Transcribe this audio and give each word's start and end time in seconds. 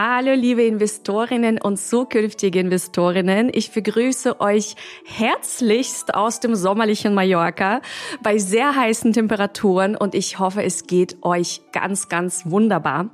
Hallo 0.00 0.32
liebe 0.32 0.62
Investorinnen 0.62 1.60
und 1.60 1.76
zukünftige 1.76 2.60
Investorinnen. 2.60 3.50
Ich 3.52 3.72
begrüße 3.72 4.40
euch 4.40 4.76
herzlichst 5.04 6.14
aus 6.14 6.38
dem 6.38 6.54
sommerlichen 6.54 7.14
Mallorca 7.14 7.80
bei 8.22 8.38
sehr 8.38 8.76
heißen 8.76 9.12
Temperaturen 9.12 9.96
und 9.96 10.14
ich 10.14 10.38
hoffe, 10.38 10.62
es 10.62 10.86
geht 10.86 11.16
euch 11.22 11.62
ganz, 11.72 12.08
ganz 12.08 12.44
wunderbar. 12.46 13.10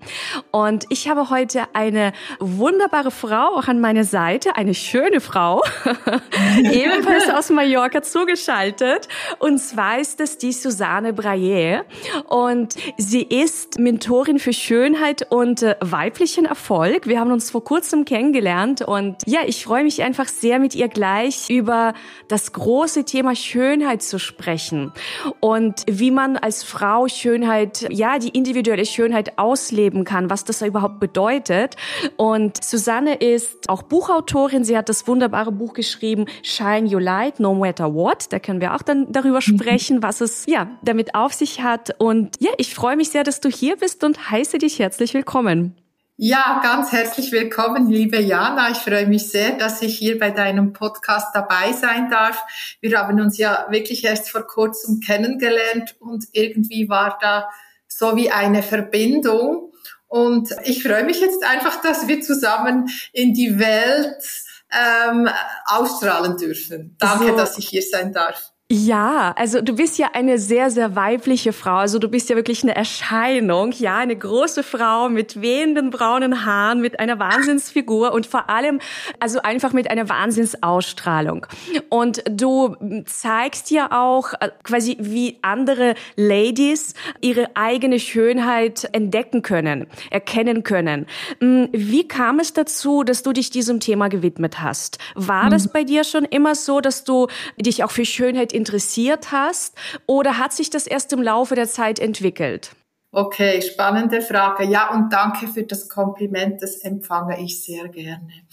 Und 0.51 0.85
ich 0.91 1.09
habe 1.09 1.31
heute 1.31 1.63
eine 1.73 2.13
wunderbare 2.39 3.11
Frau 3.11 3.57
auch 3.57 3.67
an 3.67 3.81
meiner 3.81 4.05
Seite, 4.05 4.57
eine 4.57 4.75
schöne 4.75 5.23
Frau, 5.23 5.63
ebenfalls 6.59 7.31
aus 7.31 7.49
Mallorca 7.49 8.03
zugeschaltet. 8.03 9.09
Und 9.39 9.57
zwar 9.57 10.01
ist 10.01 10.21
es 10.21 10.37
die 10.37 10.53
Susanne 10.53 11.15
Braillet 11.15 11.87
und 12.29 12.75
sie 12.99 13.23
ist 13.23 13.79
Mentorin 13.79 14.39
für 14.39 14.53
Schönheit 14.53 15.29
und 15.31 15.63
äh, 15.63 15.77
weiblichen 15.81 16.45
Erfolg 16.45 16.74
Erfolg. 16.75 17.07
Wir 17.07 17.21
haben 17.21 17.31
uns 17.31 17.53
vor 17.53 17.63
kurzem 17.63 18.05
kennengelernt 18.05 18.83
und 18.83 19.19
ja, 19.27 19.41
ich 19.47 19.65
freue 19.65 19.85
mich 19.85 20.03
einfach 20.03 20.27
sehr 20.27 20.59
mit 20.59 20.75
ihr 20.75 20.89
gleich 20.89 21.49
über 21.49 21.95
das 22.27 22.53
große 22.53 23.05
Thema 23.05 23.37
Schönheit 23.37 24.03
zu 24.03 24.19
sprechen 24.19 24.93
und 25.39 25.85
wie 25.87 26.11
man 26.11 26.37
als 26.37 26.65
Frau 26.65 27.07
Schönheit, 27.07 27.87
ja, 27.91 28.19
die 28.19 28.31
individuelle 28.31 28.87
Schönheit 28.87 29.39
ausleben 29.39 30.05
kann, 30.05 30.31
was 30.31 30.43
das 30.43 30.63
überhaupt 30.63 30.99
bedeutet. 30.99 31.77
Und 32.17 32.65
Susanne 32.65 33.15
ist 33.15 33.69
auch 33.69 33.83
Buchautorin. 33.83 34.65
Sie 34.65 34.77
hat 34.77 34.89
das 34.89 35.07
wunderbare 35.07 35.53
Buch 35.53 35.75
geschrieben, 35.75 36.27
Shine 36.43 36.93
Your 36.93 37.01
Light, 37.01 37.39
No 37.39 37.55
Matter 37.55 37.95
What. 37.95 38.33
Da 38.33 38.41
können 38.41 38.61
wir 38.61 38.75
auch 38.75 38.83
dann 38.83 39.13
darüber 39.13 39.37
mhm. 39.37 39.59
sprechen, 39.59 40.03
was 40.03 40.21
es 40.21 40.45
ja 40.47 40.77
damit 40.83 41.15
auf 41.15 41.35
sich 41.35 41.63
hat. 41.63 41.95
Und 42.01 42.35
ja, 42.41 42.51
ich 42.59 42.75
freue 42.75 42.97
mich 42.97 43.11
sehr, 43.11 43.23
dass 43.23 43.39
du 43.39 43.49
hier 43.49 43.77
bist 43.77 44.03
und 44.03 44.29
heiße 44.33 44.59
dich 44.59 44.81
herzlich 44.81 45.15
willkommen. 45.15 45.77
Ja, 46.17 46.61
ganz 46.63 46.93
herzlich 46.93 47.33
willkommen, 47.33 47.91
liebe 47.91 48.21
Jana. 48.21 48.71
Ich 48.71 48.79
freue 48.79 49.09
mich 49.09 49.33
sehr, 49.33 49.59
dass 49.59 49.83
ich 49.83 49.99
hier 49.99 50.17
bei 50.17 50.31
deinem 50.31 50.73
Podcast 50.73 51.35
dabei 51.35 51.73
sein 51.73 52.09
darf. 52.09 52.41
Wir 52.81 52.97
haben 52.97 53.21
uns 53.21 53.37
ja 53.37 53.67
wirklich 53.71 54.05
erst 54.05 54.31
vor 54.31 54.47
kurzem 54.47 55.01
kennengelernt 55.01 55.97
und 55.99 56.27
irgendwie 56.31 56.89
war 56.89 57.19
da 57.21 57.51
so 57.89 58.15
wie 58.15 58.31
eine 58.31 58.63
Verbindung. 58.63 59.73
Und 60.07 60.55
ich 60.63 60.85
freue 60.85 61.03
mich 61.03 61.21
jetzt 61.21 61.43
einfach, 61.43 61.83
dass 61.83 62.07
wir 62.07 62.21
zusammen 62.21 62.89
in 63.13 63.35
die 63.35 63.59
Welt 63.59 64.23
ähm, 64.71 65.29
ausstrahlen 65.67 66.37
dürfen. 66.37 66.95
Danke, 67.01 67.31
so. 67.31 67.37
dass 67.37 67.59
ich 67.59 67.67
hier 67.67 67.83
sein 67.83 68.13
darf. 68.13 68.54
Ja, 68.73 69.35
also 69.37 69.61
du 69.61 69.77
bist 69.77 69.99
ja 69.99 70.13
eine 70.15 70.39
sehr, 70.39 70.71
sehr 70.71 70.97
weibliche 70.97 71.53
Frau. 71.53 71.77
Also 71.77 71.99
du 71.99 72.09
bist 72.09 72.31
ja 72.31 72.37
wirklich 72.37 72.63
eine 72.63 72.75
Erscheinung, 72.75 73.73
ja, 73.73 73.99
eine 73.99 74.17
große 74.17 74.63
Frau 74.63 75.11
mit 75.11 75.43
wehenden 75.43 75.91
braunen 75.91 76.47
Haaren, 76.47 76.81
mit 76.81 76.99
einer 76.99 77.19
Wahnsinnsfigur 77.19 78.15
und 78.15 78.27
vor 78.27 78.49
allem, 78.49 78.81
also 79.21 79.43
einfach 79.43 79.75
mit 79.75 79.91
einer 79.91 80.09
Wahnsinnsausstrahlung. 80.09 81.47
Und 81.91 82.25
du 82.31 82.75
zeigst 83.05 83.71
ja 83.71 83.93
auch 83.93 84.33
äh, 84.41 84.49
quasi, 84.63 84.97
wie 84.99 85.41
andere 85.43 85.95
Ladies 86.17 86.95
ihre 87.21 87.55
eigene 87.57 88.01
Schönheit 88.01 88.89
entdecken 88.93 89.43
können, 89.43 89.89
erkennen 90.11 90.63
können. 90.63 91.05
Hm, 91.41 91.69
wie 91.73 92.09
kam 92.09 92.41
es 92.41 92.55
dazu, 92.55 93.05
dass 93.05 93.23
du 93.23 93.35
dich 93.35 93.51
diesem 93.51 93.81
Thema 93.81 94.09
gewidmet 94.09 94.63
hast? 94.63 94.97
War 95.15 95.51
das 95.51 95.67
mhm. 95.67 95.71
bei 95.75 95.85
dir 95.85 96.03
schon 96.03 96.25
immer 96.25 96.55
so, 96.55 96.81
dass 96.81 97.05
du 97.05 97.27
dich 97.59 97.85
auch 97.85 97.91
für 97.91 98.07
Schönheit 98.07 98.54
interessiert 98.55 99.33
hast 99.33 99.77
oder 100.07 100.39
hat 100.39 100.53
sich 100.53 100.71
das 100.71 100.87
erst 100.87 101.13
im 101.13 101.23
Laufe 101.23 101.55
der 101.55 101.69
Zeit 101.69 101.99
entwickelt? 101.99 102.71
Okay, 103.17 103.63
spannende 103.63 104.21
Frage. 104.21 104.65
Ja, 104.65 104.91
und 104.91 105.13
danke 105.13 105.47
für 105.47 105.63
das 105.63 105.89
Kompliment. 105.89 106.61
Das 106.61 106.79
empfange 106.79 107.41
ich 107.41 107.63
sehr 107.63 107.87
gerne. 107.87 108.29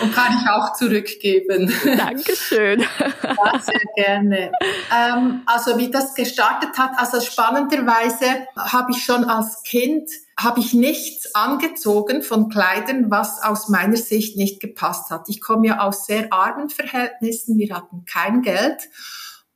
und 0.00 0.14
kann 0.14 0.38
ich 0.40 0.48
auch 0.48 0.74
zurückgeben. 0.74 1.74
Dankeschön. 1.84 2.82
ja, 2.82 3.60
sehr 3.60 3.80
gerne. 3.96 4.52
Ähm, 4.96 5.42
also 5.46 5.76
wie 5.76 5.90
das 5.90 6.14
gestartet 6.14 6.78
hat, 6.78 6.92
also 6.98 7.20
spannenderweise 7.20 8.46
habe 8.56 8.92
ich 8.92 9.02
schon 9.02 9.24
als 9.24 9.64
Kind 9.64 10.08
habe 10.36 10.60
ich 10.60 10.72
nichts 10.72 11.34
angezogen 11.34 12.22
von 12.22 12.48
Kleidern, 12.48 13.10
was 13.10 13.42
aus 13.42 13.68
meiner 13.68 13.96
Sicht 13.96 14.36
nicht 14.36 14.60
gepasst 14.60 15.10
hat. 15.10 15.28
Ich 15.28 15.40
komme 15.40 15.68
ja 15.68 15.80
aus 15.80 16.06
sehr 16.06 16.32
armen 16.32 16.70
Verhältnissen, 16.70 17.58
wir 17.58 17.74
hatten 17.74 18.04
kein 18.04 18.42
Geld. 18.42 18.88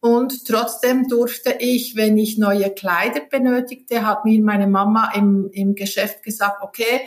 Und 0.00 0.46
trotzdem 0.46 1.08
durfte 1.08 1.56
ich, 1.58 1.96
wenn 1.96 2.18
ich 2.18 2.38
neue 2.38 2.70
Kleider 2.70 3.20
benötigte, 3.20 4.06
hat 4.06 4.24
mir 4.24 4.40
meine 4.42 4.68
Mama 4.68 5.10
im, 5.14 5.50
im 5.52 5.74
Geschäft 5.74 6.22
gesagt, 6.22 6.62
okay, 6.62 7.00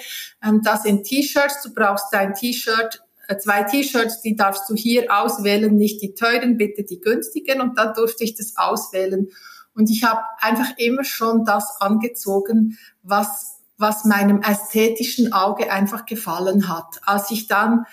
ähm, 0.43 0.61
das 0.63 0.83
sind 0.83 1.03
T-Shirts, 1.03 1.63
du 1.63 1.73
brauchst 1.73 2.13
ein 2.13 2.33
T-Shirt, 2.33 3.01
äh, 3.29 3.37
zwei 3.37 3.63
T-Shirts, 3.63 4.21
die 4.21 4.35
darfst 4.35 4.69
du 4.69 4.75
hier 4.75 5.05
auswählen, 5.09 5.73
nicht 5.73 6.01
die 6.01 6.13
teuren, 6.13 6.57
bitte 6.57 6.83
die 6.83 6.99
günstigen. 6.99 7.61
Und 7.61 7.77
dann 7.77 7.93
durfte 7.93 8.25
ich 8.25 8.35
das 8.35 8.57
auswählen. 8.57 9.29
Und 9.73 9.89
ich 9.89 10.03
habe 10.03 10.21
einfach 10.39 10.77
immer 10.77 11.05
schon 11.05 11.45
das 11.45 11.77
angezogen, 11.79 12.77
was 13.03 13.61
was 13.81 14.05
meinem 14.05 14.41
ästhetischen 14.41 15.33
Auge 15.33 15.71
einfach 15.71 16.05
gefallen 16.05 16.69
hat. 16.69 17.01
Als 17.03 17.31
ich 17.31 17.47
dann 17.47 17.85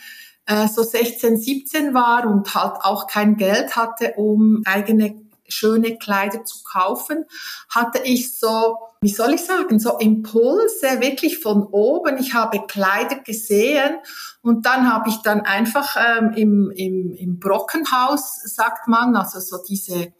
äh, 0.48 0.66
so 0.66 0.82
16, 0.82 1.36
17 1.36 1.94
war 1.94 2.26
und 2.26 2.54
halt 2.54 2.82
auch 2.82 3.06
kein 3.06 3.36
Geld 3.36 3.76
hatte, 3.76 4.14
um 4.16 4.62
eigene 4.64 5.22
schöne 5.46 5.96
Kleider 5.96 6.44
zu 6.44 6.62
kaufen, 6.62 7.24
hatte 7.70 8.00
ich 8.04 8.38
so, 8.38 8.76
wie 9.00 9.08
soll 9.08 9.34
ich 9.34 9.44
sagen, 9.44 9.78
so 9.78 9.98
Impulse 9.98 11.00
wirklich 11.00 11.40
von 11.40 11.62
oben. 11.62 12.18
Ich 12.18 12.34
habe 12.34 12.66
Kleider 12.66 13.16
gesehen 13.20 13.96
und 14.42 14.66
dann 14.66 14.92
habe 14.92 15.08
ich 15.08 15.16
dann 15.22 15.42
einfach 15.42 15.96
ähm, 15.96 16.32
im, 16.34 16.70
im, 16.70 17.14
im 17.14 17.38
Brockenhaus, 17.38 18.40
sagt 18.44 18.88
man, 18.88 19.16
also 19.16 19.40
so 19.40 19.62
diese 19.66 20.12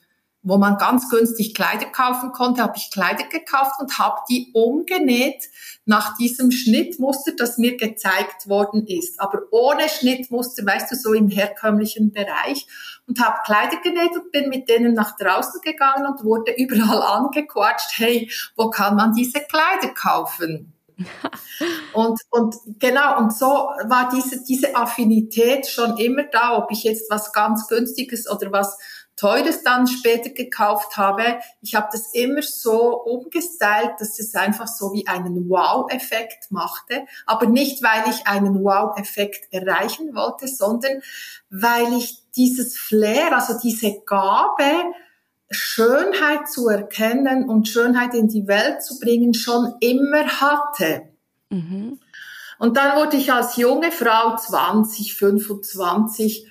wo 0.48 0.56
man 0.56 0.78
ganz 0.78 1.10
günstig 1.10 1.54
Kleider 1.54 1.86
kaufen 1.86 2.32
konnte, 2.32 2.62
habe 2.62 2.76
ich 2.76 2.91
Kleider 2.91 3.25
gekauft 3.25 3.81
und 3.81 3.98
habe 3.98 4.20
die 4.31 4.50
umgenäht 4.54 5.44
nach 5.84 6.16
diesem 6.16 6.50
Schnittmuster, 6.50 7.32
das 7.36 7.59
mir 7.59 7.76
gezeigt 7.76 8.48
worden 8.48 8.86
ist. 8.86 9.20
Aber 9.20 9.42
ohne 9.50 9.88
Schnittmuster, 9.88 10.64
weißt 10.64 10.91
du, 10.91 10.97
so 10.97 11.12
im 11.12 11.28
herkömmlichen 11.28 12.12
Bereich. 12.12 12.66
Und 13.06 13.20
habe 13.20 13.38
Kleider 13.44 13.78
genäht 13.82 14.12
und 14.12 14.32
bin 14.32 14.48
mit 14.48 14.69
denen 14.69 14.94
nach 14.94 15.16
draußen 15.16 15.60
gegangen 15.62 16.06
und 16.06 16.25
wurde 16.25 16.53
überall 16.56 17.03
angequatscht, 17.19 17.98
hey, 17.98 18.30
wo 18.56 18.70
kann 18.70 18.97
man 18.97 19.12
diese 19.15 19.41
Kleider 19.41 19.94
kaufen? 19.94 20.72
und, 21.92 22.20
und 22.30 22.56
genau, 22.78 23.19
und 23.19 23.32
so 23.32 23.47
war 23.47 24.10
diese, 24.15 24.44
diese 24.44 24.75
Affinität 24.75 25.66
schon 25.66 25.97
immer 25.97 26.25
da, 26.25 26.56
ob 26.56 26.70
ich 26.70 26.84
jetzt 26.84 27.10
was 27.10 27.32
ganz 27.32 27.69
günstiges 27.69 28.28
oder 28.30 28.50
was 28.50 28.78
Teures 29.18 29.64
dann 29.64 29.88
später 29.88 30.30
gekauft 30.30 30.96
habe. 30.96 31.40
Ich 31.60 31.74
habe 31.74 31.88
das 31.90 32.14
immer 32.14 32.40
so 32.40 33.02
umgestylt, 33.02 33.94
dass 33.98 34.18
es 34.20 34.34
einfach 34.36 34.68
so 34.68 34.92
wie 34.92 35.08
einen 35.08 35.48
Wow-Effekt 35.48 36.50
machte. 36.50 37.04
Aber 37.26 37.47
nicht, 37.47 37.82
weil 37.82 38.10
ich 38.10 38.26
einen 38.28 38.62
Wow-Effekt 38.62 39.53
erreichen 39.53 40.15
wollte, 40.15 40.47
sondern 40.47 41.03
weil 41.50 41.92
ich 41.94 42.22
dieses 42.36 42.78
Flair, 42.78 43.34
also 43.34 43.59
diese 43.60 44.00
Gabe, 44.06 44.94
Schönheit 45.50 46.48
zu 46.48 46.68
erkennen 46.68 47.48
und 47.48 47.68
Schönheit 47.68 48.14
in 48.14 48.28
die 48.28 48.47
Welt 48.47 48.82
zu 48.82 49.00
bringen, 49.00 49.34
schon 49.34 49.74
immer 49.80 50.26
hatte. 50.41 51.09
Mhm. 51.50 51.98
Und 52.59 52.76
dann 52.76 52.97
wurde 52.97 53.16
ich 53.16 53.32
als 53.32 53.56
junge 53.56 53.91
Frau 53.91 54.36
20, 54.36 55.16
25 55.16 56.47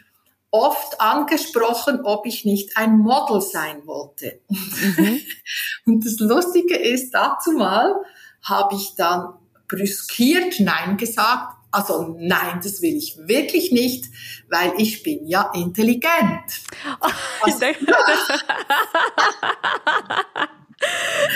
oft 0.51 0.99
angesprochen, 1.01 2.01
ob 2.03 2.25
ich 2.25 2.45
nicht 2.45 2.77
ein 2.77 2.97
Model 2.99 3.41
sein 3.41 3.85
wollte. 3.85 4.39
Mhm. 4.49 5.21
Und 5.85 6.05
das 6.05 6.19
Lustige 6.19 6.77
ist, 6.77 7.11
dazu 7.11 7.51
mal 7.51 7.95
habe 8.43 8.75
ich 8.75 8.95
dann 8.95 9.33
brüskiert 9.67 10.59
Nein 10.59 10.97
gesagt. 10.97 11.53
Also 11.69 12.15
nein, 12.17 12.61
das 12.63 12.81
will 12.81 12.95
ich 12.95 13.17
wirklich 13.17 13.71
nicht, 13.73 14.05
weil 14.49 14.73
ich 14.77 15.03
bin 15.03 15.27
ja 15.27 15.51
intelligent. 15.53 16.61
Oh, 17.01 17.07
also, 17.41 17.59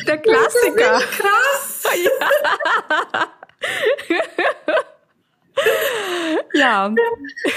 Der 0.07 0.17
Klassiker. 0.21 0.99
krass. 0.99 1.83
Ja. 4.09 4.75
Ja. 6.53 6.93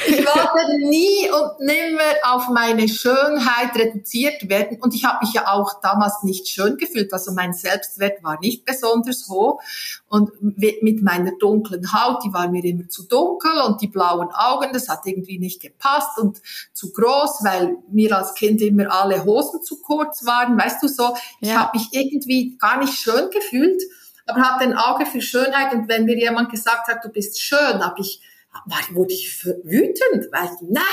Ich 0.07 0.25
wollte 0.25 0.89
nie 0.89 1.31
und 1.31 1.61
nimmer 1.67 2.15
auf 2.23 2.49
meine 2.49 2.89
Schönheit 2.89 3.75
reduziert 3.75 4.49
werden. 4.49 4.79
Und 4.81 4.95
ich 4.95 5.05
habe 5.05 5.19
mich 5.25 5.35
ja 5.35 5.49
auch 5.49 5.81
damals 5.81 6.23
nicht 6.23 6.49
schön 6.49 6.77
gefühlt. 6.77 7.13
Also 7.13 7.33
mein 7.33 7.53
Selbstwert 7.53 8.23
war 8.23 8.39
nicht 8.41 8.65
besonders 8.65 9.29
hoch. 9.29 9.61
Und 10.09 10.31
mit 10.41 11.03
meiner 11.03 11.33
dunklen 11.39 11.93
Haut, 11.93 12.25
die 12.25 12.33
war 12.33 12.49
mir 12.49 12.65
immer 12.65 12.89
zu 12.89 13.07
dunkel 13.09 13.53
und 13.67 13.81
die 13.81 13.89
blauen 13.89 14.29
Augen, 14.33 14.73
das 14.73 14.89
hat 14.89 15.01
irgendwie 15.05 15.39
nicht 15.39 15.61
gepasst 15.61 16.19
und 16.19 16.41
zu 16.73 16.93
groß, 16.93 17.41
weil 17.43 17.77
mir 17.91 18.17
als 18.17 18.35
Kind 18.35 18.61
immer 18.61 18.93
alle 18.93 19.25
Hosen 19.25 19.63
zu 19.63 19.81
kurz 19.81 20.25
waren. 20.25 20.57
Weißt 20.57 20.83
du 20.83 20.89
so, 20.89 21.15
ich 21.41 21.49
ja. 21.49 21.57
habe 21.57 21.79
mich 21.79 21.89
irgendwie 21.93 22.57
gar 22.59 22.79
nicht 22.79 22.95
schön 22.95 23.29
gefühlt 23.31 23.83
aber 24.27 24.41
hatte 24.41 24.65
ein 24.65 24.77
Auge 24.77 25.07
für 25.07 25.21
Schönheit 25.21 25.73
und 25.73 25.89
wenn 25.89 26.05
mir 26.05 26.17
jemand 26.17 26.51
gesagt 26.51 26.89
hat, 26.89 27.05
du 27.05 27.09
bist 27.09 27.41
schön, 27.41 27.85
habe 27.85 28.01
ich 28.01 28.21
war, 28.67 28.79
wurde 28.95 29.13
ich 29.13 29.45
wütend, 29.45 30.31
weil 30.33 30.49
nein, 30.63 30.85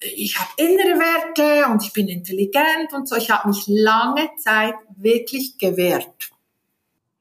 ich 0.00 0.38
habe 0.38 0.50
innere 0.56 0.98
Werte 0.98 1.70
und 1.70 1.82
ich 1.82 1.92
bin 1.92 2.08
intelligent 2.08 2.92
und 2.92 3.08
so. 3.08 3.16
Ich 3.16 3.30
habe 3.30 3.48
mich 3.48 3.64
lange 3.66 4.30
Zeit 4.36 4.74
wirklich 4.96 5.58
gewehrt. 5.58 6.30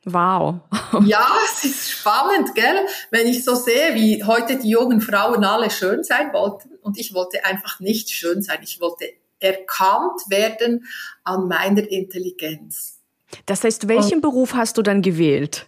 Wow. 0.06 0.62
ja, 1.06 1.27
es 1.45 1.65
ist 1.65 1.92
spannend, 1.92 2.56
gell? 2.56 2.86
Wenn 3.12 3.27
ich 3.27 3.44
so 3.44 3.56
sehe, 3.56 3.95
wie 3.95 4.24
heute 4.24 4.57
die 4.57 4.69
jungen 4.69 5.01
Frauen 5.01 5.44
alle 5.44 5.69
schön 5.69 6.04
sein 6.04 6.31
wollten 6.31 6.75
und 6.81 6.98
ich 6.98 7.13
wollte 7.13 7.44
einfach 7.44 7.80
nicht 7.80 8.10
schön 8.10 8.42
sein. 8.42 8.60
Ich 8.63 8.80
wollte 8.80 9.06
erkannt 9.39 10.22
werden 10.30 10.86
an 11.24 11.48
meiner 11.48 11.89
Intelligenz. 11.89 12.99
Das 13.46 13.64
heißt, 13.64 13.88
welchen 13.88 14.16
und 14.16 14.22
Beruf 14.22 14.54
hast 14.54 14.78
du 14.78 14.81
dann 14.81 15.02
gewählt? 15.02 15.68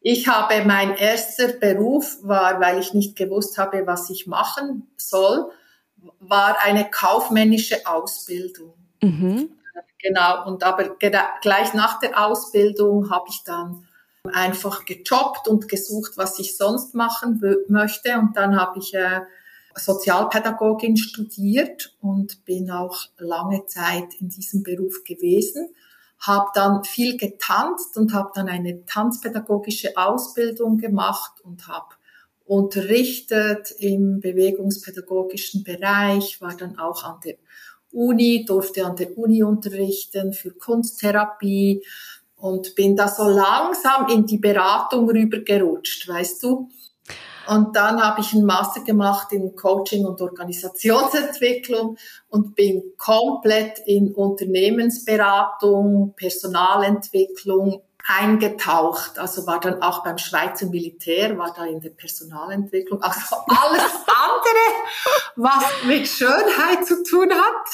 Ich 0.00 0.28
habe 0.28 0.64
mein 0.64 0.94
erster 0.94 1.48
Beruf 1.48 2.18
war, 2.22 2.60
weil 2.60 2.78
ich 2.78 2.94
nicht 2.94 3.16
gewusst 3.16 3.58
habe, 3.58 3.86
was 3.86 4.08
ich 4.10 4.26
machen 4.26 4.86
soll, 4.96 5.50
war 6.20 6.58
eine 6.62 6.88
kaufmännische 6.88 7.86
Ausbildung. 7.86 8.74
Mhm. 9.02 9.50
Genau. 9.98 10.46
Und 10.46 10.62
aber 10.62 10.96
gleich 11.40 11.74
nach 11.74 11.98
der 11.98 12.24
Ausbildung 12.24 13.10
habe 13.10 13.26
ich 13.30 13.42
dann 13.44 13.88
einfach 14.32 14.84
gejobbt 14.84 15.48
und 15.48 15.68
gesucht, 15.68 16.12
was 16.16 16.38
ich 16.38 16.56
sonst 16.56 16.94
machen 16.94 17.40
möchte. 17.68 18.18
Und 18.18 18.36
dann 18.36 18.60
habe 18.60 18.78
ich 18.78 18.94
äh, 18.94 19.22
Sozialpädagogin 19.74 20.96
studiert 20.96 21.94
und 22.00 22.44
bin 22.44 22.70
auch 22.70 22.96
lange 23.18 23.66
Zeit 23.66 24.14
in 24.20 24.28
diesem 24.28 24.62
Beruf 24.62 25.04
gewesen 25.04 25.74
habe 26.26 26.50
dann 26.54 26.84
viel 26.84 27.16
getanzt 27.16 27.96
und 27.96 28.12
habe 28.12 28.30
dann 28.34 28.48
eine 28.48 28.84
tanzpädagogische 28.86 29.96
Ausbildung 29.96 30.78
gemacht 30.78 31.32
und 31.42 31.68
habe 31.68 31.94
unterrichtet 32.44 33.72
im 33.78 34.20
bewegungspädagogischen 34.20 35.64
Bereich, 35.64 36.40
war 36.40 36.56
dann 36.56 36.78
auch 36.78 37.04
an 37.04 37.20
der 37.24 37.36
Uni, 37.92 38.44
durfte 38.44 38.84
an 38.84 38.96
der 38.96 39.16
Uni 39.18 39.42
unterrichten 39.42 40.32
für 40.32 40.52
Kunsttherapie 40.52 41.82
und 42.36 42.74
bin 42.74 42.94
da 42.96 43.08
so 43.08 43.28
langsam 43.28 44.08
in 44.08 44.26
die 44.26 44.38
Beratung 44.38 45.08
rübergerutscht, 45.08 46.08
weißt 46.08 46.42
du? 46.42 46.68
Und 47.48 47.76
dann 47.76 48.02
habe 48.02 48.20
ich 48.20 48.32
einen 48.32 48.44
Master 48.44 48.80
gemacht 48.80 49.32
in 49.32 49.54
Coaching 49.54 50.04
und 50.04 50.20
Organisationsentwicklung 50.20 51.96
und 52.28 52.54
bin 52.54 52.82
komplett 52.96 53.80
in 53.86 54.14
Unternehmensberatung, 54.14 56.14
Personalentwicklung 56.16 57.82
eingetaucht. 58.06 59.18
Also 59.18 59.46
war 59.46 59.60
dann 59.60 59.82
auch 59.82 60.04
beim 60.04 60.18
Schweizer 60.18 60.66
Militär, 60.66 61.36
war 61.38 61.52
da 61.54 61.64
in 61.64 61.80
der 61.80 61.90
Personalentwicklung. 61.90 63.02
Also 63.02 63.36
alles 63.46 63.82
andere, 64.06 64.66
was 65.36 65.64
mit 65.84 66.06
Schönheit 66.06 66.86
zu 66.86 67.02
tun 67.02 67.32
hat. 67.32 67.68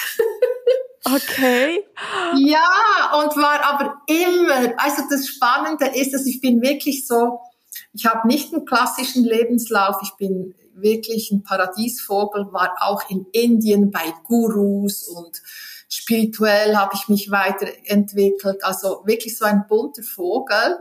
Okay. 1.04 1.84
Ja, 2.36 3.20
und 3.20 3.36
war 3.36 3.62
aber 3.64 4.02
immer, 4.06 4.72
also 4.78 5.02
das 5.10 5.26
Spannende 5.26 5.86
ist, 5.86 6.14
dass 6.14 6.26
ich 6.26 6.40
bin 6.40 6.62
wirklich 6.62 7.06
so, 7.06 7.40
ich 7.92 8.06
habe 8.06 8.26
nicht 8.26 8.52
einen 8.52 8.64
klassischen 8.64 9.24
Lebenslauf. 9.24 9.96
Ich 10.02 10.12
bin 10.12 10.54
wirklich 10.74 11.30
ein 11.30 11.42
Paradiesvogel, 11.42 12.52
war 12.52 12.74
auch 12.80 13.08
in 13.10 13.26
Indien 13.32 13.90
bei 13.90 14.14
Gurus 14.24 15.08
und 15.08 15.42
spirituell 15.88 16.76
habe 16.76 16.94
ich 16.94 17.08
mich 17.08 17.30
weiterentwickelt. 17.30 18.64
Also 18.64 19.02
wirklich 19.04 19.36
so 19.36 19.44
ein 19.44 19.66
bunter 19.68 20.02
Vogel. 20.02 20.78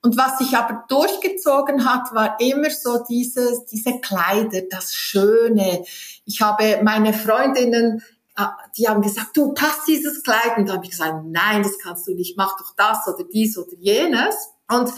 Und 0.00 0.16
was 0.16 0.38
sich 0.38 0.56
aber 0.56 0.84
durchgezogen 0.88 1.90
hat, 1.90 2.14
war 2.14 2.38
immer 2.38 2.70
so 2.70 3.02
diese, 3.08 3.64
diese 3.70 4.00
Kleider, 4.00 4.60
das 4.70 4.94
Schöne. 4.94 5.84
Ich 6.26 6.40
habe 6.40 6.80
meine 6.82 7.14
Freundinnen, 7.14 8.02
äh, 8.36 8.44
die 8.76 8.86
haben 8.86 9.00
gesagt, 9.00 9.36
du 9.36 9.54
passt 9.54 9.88
dieses 9.88 10.22
Kleid. 10.22 10.58
Und 10.58 10.68
da 10.68 10.74
habe 10.74 10.84
ich 10.84 10.90
gesagt, 10.90 11.24
nein, 11.24 11.62
das 11.62 11.78
kannst 11.78 12.06
du 12.06 12.14
nicht, 12.14 12.36
mach 12.36 12.56
doch 12.58 12.74
das 12.76 13.08
oder 13.08 13.24
dies 13.24 13.56
oder 13.58 13.72
jenes. 13.78 14.50
Und 14.70 14.92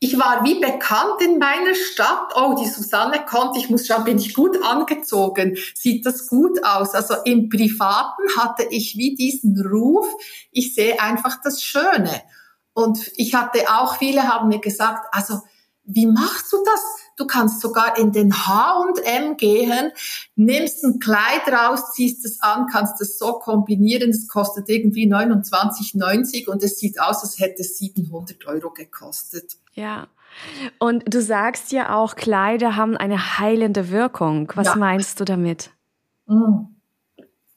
ich 0.00 0.18
war 0.18 0.44
wie 0.44 0.58
bekannt 0.58 1.20
in 1.20 1.38
meiner 1.38 1.74
Stadt. 1.74 2.34
Oh, 2.34 2.56
die 2.60 2.68
Susanne 2.68 3.24
kommt, 3.24 3.56
ich 3.56 3.70
muss 3.70 3.86
schauen, 3.86 4.04
bin 4.04 4.18
ich 4.18 4.34
gut 4.34 4.60
angezogen? 4.64 5.56
Sieht 5.74 6.04
das 6.04 6.26
gut 6.26 6.64
aus? 6.64 6.94
Also 6.94 7.14
im 7.24 7.48
Privaten 7.48 8.22
hatte 8.36 8.64
ich 8.64 8.96
wie 8.96 9.14
diesen 9.14 9.64
Ruf, 9.64 10.06
ich 10.50 10.74
sehe 10.74 11.00
einfach 11.00 11.40
das 11.44 11.62
Schöne. 11.62 12.22
Und 12.74 13.12
ich 13.16 13.34
hatte 13.34 13.60
auch, 13.68 13.98
viele 13.98 14.26
haben 14.26 14.48
mir 14.48 14.60
gesagt, 14.60 15.06
also 15.12 15.42
wie 15.84 16.06
machst 16.06 16.52
du 16.52 16.56
das? 16.64 17.01
Du 17.16 17.26
kannst 17.26 17.60
sogar 17.60 17.98
in 17.98 18.12
den 18.12 18.32
H&M 18.34 19.36
gehen, 19.36 19.92
nimmst 20.34 20.84
ein 20.84 20.98
Kleid 20.98 21.46
raus, 21.48 21.92
ziehst 21.92 22.24
es 22.24 22.40
an, 22.40 22.66
kannst 22.70 23.00
es 23.00 23.18
so 23.18 23.34
kombinieren, 23.34 24.10
es 24.10 24.28
kostet 24.28 24.68
irgendwie 24.68 25.12
29,90 25.12 26.48
und 26.48 26.62
es 26.62 26.78
sieht 26.78 27.00
aus, 27.00 27.22
als 27.22 27.38
hätte 27.38 27.62
es 27.62 27.78
700 27.78 28.46
Euro 28.46 28.70
gekostet. 28.70 29.56
Ja. 29.74 30.08
Und 30.78 31.12
du 31.12 31.20
sagst 31.20 31.72
ja 31.72 31.94
auch, 31.94 32.16
Kleider 32.16 32.76
haben 32.76 32.96
eine 32.96 33.38
heilende 33.38 33.90
Wirkung. 33.90 34.50
Was 34.54 34.68
ja. 34.68 34.76
meinst 34.76 35.20
du 35.20 35.24
damit? 35.24 35.70
Mm. 36.26 36.66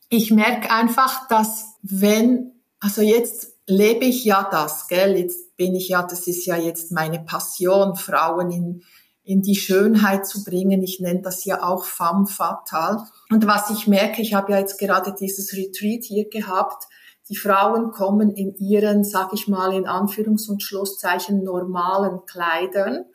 Ich 0.09 0.31
merke 0.31 0.71
einfach, 0.71 1.27
dass 1.27 1.77
wenn, 1.81 2.51
also 2.79 3.01
jetzt 3.01 3.55
lebe 3.67 4.05
ich 4.05 4.23
ja 4.23 4.47
das, 4.49 4.87
gell? 4.87 5.17
Jetzt 5.17 5.57
bin 5.57 5.75
ich 5.75 5.89
ja, 5.89 6.03
das 6.03 6.27
ist 6.27 6.45
ja 6.45 6.55
jetzt 6.55 6.91
meine 6.91 7.19
Passion, 7.19 7.95
Frauen 7.95 8.51
in, 8.51 8.83
in 9.25 9.41
die 9.41 9.55
Schönheit 9.55 10.27
zu 10.27 10.43
bringen. 10.43 10.83
Ich 10.83 10.99
nenne 10.99 11.21
das 11.21 11.45
ja 11.45 11.63
auch 11.63 11.83
femme 11.83 12.27
fatale. 12.27 13.03
Und 13.31 13.47
was 13.47 13.71
ich 13.71 13.87
merke, 13.87 14.21
ich 14.21 14.35
habe 14.35 14.51
ja 14.51 14.59
jetzt 14.59 14.79
gerade 14.79 15.13
dieses 15.19 15.53
Retreat 15.53 16.03
hier 16.03 16.29
gehabt, 16.29 16.85
die 17.27 17.35
Frauen 17.35 17.91
kommen 17.91 18.31
in 18.31 18.55
ihren, 18.55 19.03
sag 19.03 19.33
ich 19.33 19.47
mal, 19.47 19.73
in 19.73 19.87
Anführungs- 19.87 20.47
und 20.47 20.61
Schlusszeichen 20.61 21.43
normalen 21.43 22.19
Kleidern 22.27 23.05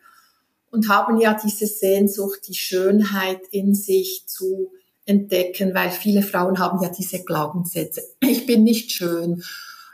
und 0.73 0.89
haben 0.89 1.21
ja 1.21 1.39
diese 1.41 1.67
Sehnsucht, 1.67 2.41
die 2.49 2.55
Schönheit 2.55 3.41
in 3.53 3.73
sich 3.73 4.25
zu 4.27 4.73
entdecken, 5.07 5.75
weil 5.75 5.91
viele 5.91 6.23
Frauen 6.23 6.59
haben 6.59 6.83
ja 6.83 6.91
diese 6.91 7.23
Glaubenssätze. 7.25 8.03
Ich 8.21 8.47
bin 8.47 8.65
nicht 8.65 8.91
schön, 8.91 9.45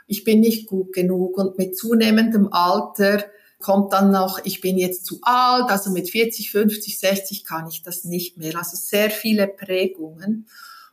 ich 0.07 0.23
bin 0.23 0.39
nicht 0.39 0.67
gut 0.67 0.93
genug 0.93 1.37
und 1.37 1.59
mit 1.59 1.77
zunehmendem 1.77 2.51
Alter 2.51 3.23
kommt 3.59 3.93
dann 3.93 4.11
noch, 4.11 4.39
ich 4.43 4.61
bin 4.61 4.77
jetzt 4.77 5.05
zu 5.05 5.19
alt, 5.23 5.69
also 5.69 5.89
mit 5.91 6.09
40, 6.09 6.51
50, 6.51 6.99
60 6.99 7.43
kann 7.43 7.67
ich 7.67 7.81
das 7.81 8.03
nicht 8.03 8.37
mehr. 8.37 8.55
Also 8.57 8.77
sehr 8.77 9.09
viele 9.09 9.47
Prägungen. 9.47 10.47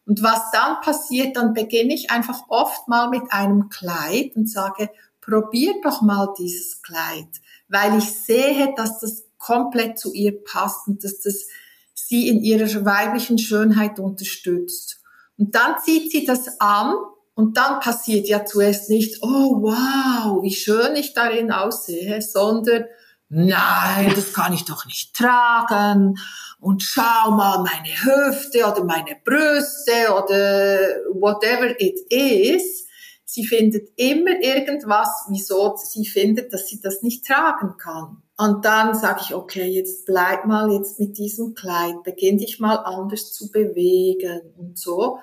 Und 0.07 0.23
was 0.23 0.51
dann 0.53 0.81
passiert, 0.81 1.37
dann 1.37 1.55
beginne 1.55 1.95
ich 1.95 2.11
einfach 2.11 2.43
oft 2.49 2.89
mal 2.89 3.09
mit 3.09 3.23
einem 3.31 3.69
Kleid 3.69 4.37
und 4.37 4.51
sage, 4.51 4.91
probier 5.21 5.75
doch 5.83 6.03
mal 6.03 6.35
dieses 6.39 6.83
Kleid, 6.83 7.29
weil 7.69 7.99
ich 7.99 8.13
sehe, 8.13 8.75
dass 8.77 9.01
das 9.01 9.25
komplett 9.39 9.99
zu 9.99 10.13
ihr 10.13 10.45
passt 10.45 10.87
und 10.87 11.05
dass 11.05 11.21
das 11.21 11.47
sie 11.95 12.29
in 12.29 12.43
ihrer 12.43 12.85
weiblichen 12.85 13.39
Schönheit 13.39 13.99
unterstützt. 13.99 15.01
Und 15.39 15.55
dann 15.55 15.77
zieht 15.83 16.11
sie 16.11 16.25
das 16.25 16.61
an 16.61 16.95
und 17.35 17.57
dann 17.57 17.81
passiert 17.81 18.29
ja 18.29 18.45
zuerst 18.45 18.91
nicht, 18.91 19.23
oh 19.23 19.61
wow, 19.61 20.43
wie 20.43 20.55
schön 20.55 20.95
ich 20.95 21.15
darin 21.15 21.51
aussehe, 21.51 22.23
sondern 22.23 22.85
nein, 23.29 24.13
das 24.15 24.33
kann 24.33 24.53
ich 24.53 24.65
doch 24.65 24.87
nicht 24.87 25.15
tragen. 25.15 26.17
Und 26.61 26.83
schau 26.83 27.33
mal 27.33 27.59
meine 27.59 27.89
Hüfte 27.89 28.65
oder 28.65 28.85
meine 28.85 29.17
Brüste 29.25 30.15
oder 30.15 30.79
whatever 31.13 31.79
it 31.81 31.99
is. 32.11 32.87
Sie 33.25 33.45
findet 33.45 33.89
immer 33.97 34.41
irgendwas, 34.41 35.27
wieso 35.29 35.77
sie 35.77 36.07
findet, 36.07 36.53
dass 36.53 36.69
sie 36.69 36.81
das 36.81 37.03
nicht 37.03 37.27
tragen 37.27 37.77
kann. 37.79 38.23
Und 38.37 38.65
dann 38.65 38.95
sage 38.95 39.23
ich, 39.25 39.35
okay, 39.35 39.67
jetzt 39.67 40.07
bleib 40.07 40.47
mal 40.47 40.73
jetzt 40.73 41.01
mit 41.01 41.19
diesem 41.19 41.55
Kleid, 41.55 42.03
beginn 42.05 42.39
dich 42.39 42.61
mal 42.61 42.77
anders 42.77 43.33
zu 43.33 43.51
bewegen 43.51 44.55
und 44.57 44.79
so. 44.79 45.19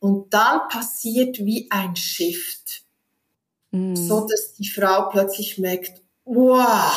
Und 0.00 0.34
dann 0.34 0.68
passiert 0.68 1.38
wie 1.38 1.68
ein 1.70 1.94
Shift. 1.94 2.82
Mm. 3.70 3.94
So 3.94 4.26
dass 4.26 4.54
die 4.54 4.68
Frau 4.68 5.08
plötzlich 5.10 5.58
merkt, 5.58 6.02
wow, 6.24 6.92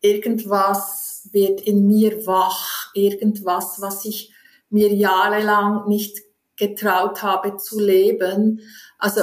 irgendwas 0.00 1.28
wird 1.32 1.60
in 1.60 1.86
mir 1.86 2.26
wach, 2.26 2.94
irgendwas, 2.94 3.80
was 3.80 4.04
ich 4.04 4.32
mir 4.70 4.92
jahrelang 4.92 5.88
nicht 5.88 6.18
getraut 6.56 7.22
habe 7.22 7.56
zu 7.56 7.80
leben. 7.80 8.60
Also 8.98 9.22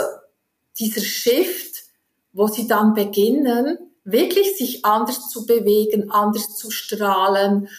dieser 0.79 1.01
Shift, 1.01 1.83
wo 2.31 2.47
sie 2.47 2.67
dann 2.67 2.93
beginnen, 2.93 3.77
wirklich 4.03 4.57
sich 4.57 4.85
anders 4.85 5.29
zu 5.29 5.45
bewegen, 5.45 6.11
anders 6.11 6.55
zu 6.55 6.71
strahlen. 6.71 7.69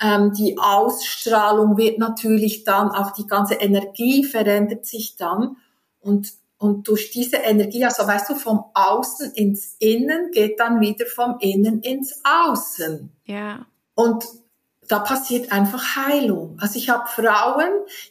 Ähm, 0.00 0.32
die 0.32 0.58
Ausstrahlung 0.58 1.76
wird 1.76 1.98
natürlich 1.98 2.64
dann, 2.64 2.90
auch 2.90 3.12
die 3.12 3.26
ganze 3.26 3.54
Energie 3.54 4.24
verändert 4.24 4.86
sich 4.86 5.16
dann. 5.16 5.56
Und, 6.00 6.32
und 6.58 6.88
durch 6.88 7.10
diese 7.10 7.36
Energie, 7.36 7.84
also 7.84 8.06
weißt 8.06 8.30
du, 8.30 8.34
vom 8.34 8.64
Außen 8.74 9.32
ins 9.32 9.76
Innen 9.78 10.30
geht 10.32 10.60
dann 10.60 10.80
wieder 10.80 11.06
vom 11.06 11.38
Innen 11.40 11.80
ins 11.80 12.20
Außen. 12.24 13.10
Ja. 13.24 13.66
Und 13.94 14.24
da 14.88 14.98
passiert 14.98 15.52
einfach 15.52 15.96
Heilung. 15.96 16.58
Also 16.60 16.78
ich 16.78 16.90
habe 16.90 17.08
Frauen, 17.08 17.70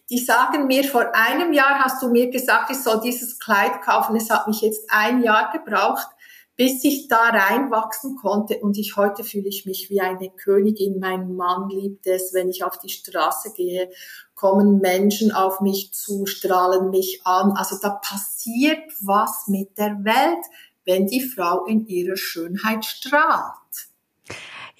die 0.09 0.17
sagen 0.17 0.67
mir, 0.67 0.83
vor 0.83 1.13
einem 1.13 1.53
Jahr 1.53 1.83
hast 1.83 2.01
du 2.01 2.09
mir 2.09 2.29
gesagt, 2.29 2.71
ich 2.71 2.81
soll 2.81 2.99
dieses 3.01 3.39
Kleid 3.39 3.81
kaufen. 3.81 4.15
Es 4.15 4.29
hat 4.29 4.47
mich 4.47 4.61
jetzt 4.61 4.89
ein 4.89 5.21
Jahr 5.21 5.51
gebraucht, 5.51 6.07
bis 6.55 6.83
ich 6.83 7.07
da 7.07 7.29
reinwachsen 7.29 8.15
konnte. 8.15 8.59
Und 8.59 8.77
ich 8.77 8.95
heute 8.95 9.23
fühle 9.23 9.47
ich 9.47 9.65
mich 9.65 9.89
wie 9.89 10.01
eine 10.01 10.29
Königin. 10.29 10.99
Mein 10.99 11.35
Mann 11.35 11.69
liebt 11.69 12.05
es, 12.05 12.33
wenn 12.33 12.49
ich 12.49 12.63
auf 12.63 12.77
die 12.77 12.89
Straße 12.89 13.53
gehe, 13.53 13.89
kommen 14.35 14.79
Menschen 14.79 15.31
auf 15.31 15.61
mich 15.61 15.93
zu, 15.93 16.25
strahlen 16.25 16.89
mich 16.89 17.21
an. 17.25 17.53
Also 17.53 17.77
da 17.81 17.89
passiert 17.89 18.83
was 19.01 19.47
mit 19.47 19.77
der 19.77 20.03
Welt, 20.03 20.45
wenn 20.85 21.07
die 21.07 21.21
Frau 21.21 21.65
in 21.65 21.87
ihrer 21.87 22.17
Schönheit 22.17 22.85
strahlt. 22.85 23.62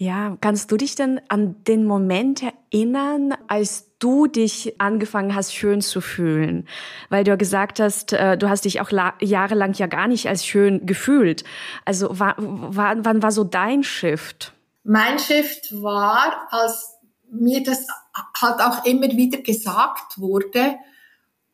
Ja, 0.03 0.37
kannst 0.41 0.69
du 0.69 0.75
dich 0.75 0.95
denn 0.95 1.21
an 1.29 1.55
den 1.63 1.85
Moment 1.85 2.43
erinnern, 2.43 3.35
als 3.47 3.85
du 3.99 4.27
dich 4.27 4.75
angefangen 4.77 5.33
hast, 5.33 5.55
schön 5.55 5.79
zu 5.79 6.01
fühlen? 6.01 6.67
Weil 7.07 7.23
du 7.23 7.31
ja 7.31 7.37
gesagt 7.37 7.79
hast, 7.79 8.11
äh, 8.11 8.37
du 8.37 8.49
hast 8.49 8.65
dich 8.65 8.81
auch 8.81 8.91
jahrelang 9.21 9.71
ja 9.75 9.87
gar 9.87 10.09
nicht 10.09 10.27
als 10.27 10.45
schön 10.45 10.85
gefühlt. 10.85 11.45
Also 11.85 12.09
wann, 12.11 12.35
wann 12.35 13.23
war 13.23 13.31
so 13.31 13.45
dein 13.45 13.81
Shift? 13.83 14.51
Mein 14.83 15.19
Shift 15.19 15.71
war, 15.81 16.49
als 16.49 16.97
mir 17.31 17.63
das 17.63 17.87
halt 18.41 18.59
auch 18.59 18.83
immer 18.83 19.07
wieder 19.07 19.37
gesagt 19.37 20.17
wurde, 20.19 20.75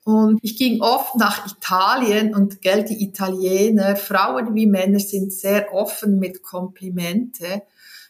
und 0.05 0.39
ich 0.41 0.57
ging 0.57 0.81
oft 0.81 1.17
nach 1.17 1.45
Italien 1.45 2.33
und 2.33 2.63
gell, 2.63 2.83
die 2.83 3.03
Italiener, 3.03 3.95
Frauen 3.95 4.55
wie 4.55 4.65
Männer 4.65 4.99
sind 4.99 5.31
sehr 5.31 5.71
offen 5.71 6.17
mit 6.17 6.41
Komplimente 6.41 7.61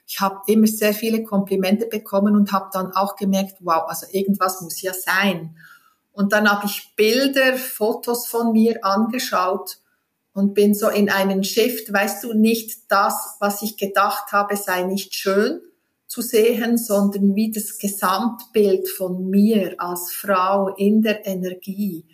ich 0.10 0.20
habe 0.20 0.42
immer 0.48 0.66
sehr 0.66 0.96
viele 0.96 1.22
Komplimente 1.22 1.86
bekommen 1.86 2.36
und 2.36 2.51
habe 2.51 2.72
dann 2.74 2.92
auch 2.94 3.16
gemerkt, 3.16 3.58
wow, 3.60 3.84
also 3.88 4.08
irgendwas 4.12 4.60
muss 4.60 4.82
ja 4.82 4.92
sein. 4.92 5.56
Und 6.12 6.34
dann 6.34 6.50
habe 6.50 6.66
ich 6.66 6.96
Bilder, 6.96 7.56
Fotos 7.56 8.25
von 8.25 8.51
mir 8.51 8.84
angeschaut 8.84 9.78
und 10.34 10.56
bin 10.56 10.74
so 10.74 10.89
in 10.89 11.12
einen 11.12 11.44
Shift, 11.44 11.94
weißt 11.94 12.24
du, 12.24 12.34
nicht 12.34 12.92
das, 12.92 13.36
was 13.39 13.62
ich 13.62 13.78
gedacht 13.78 14.32
habe, 14.32 14.58
sei 14.58 14.82
nicht 14.82 15.13
schön 15.13 15.62
zu 16.08 16.24
sehen, 16.24 16.80
sondern 16.80 17.36
wie 17.36 17.51
das 17.51 17.78
Gesamtbild 17.78 18.89
von 18.89 19.30
mir 19.30 19.75
als 19.78 20.12
Frau 20.12 20.70
in 20.70 21.04
der 21.04 21.28
Energie. 21.28 22.08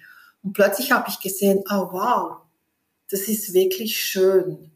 Und 0.43 0.51
plötzlich 0.51 0.91
habe 0.91 1.07
ich 1.07 1.21
gesehen, 1.21 1.63
oh 1.69 1.87
wow, 1.93 2.41
das 3.09 3.21
ist 3.21 3.53
wirklich 3.53 3.95
schön. 3.95 4.71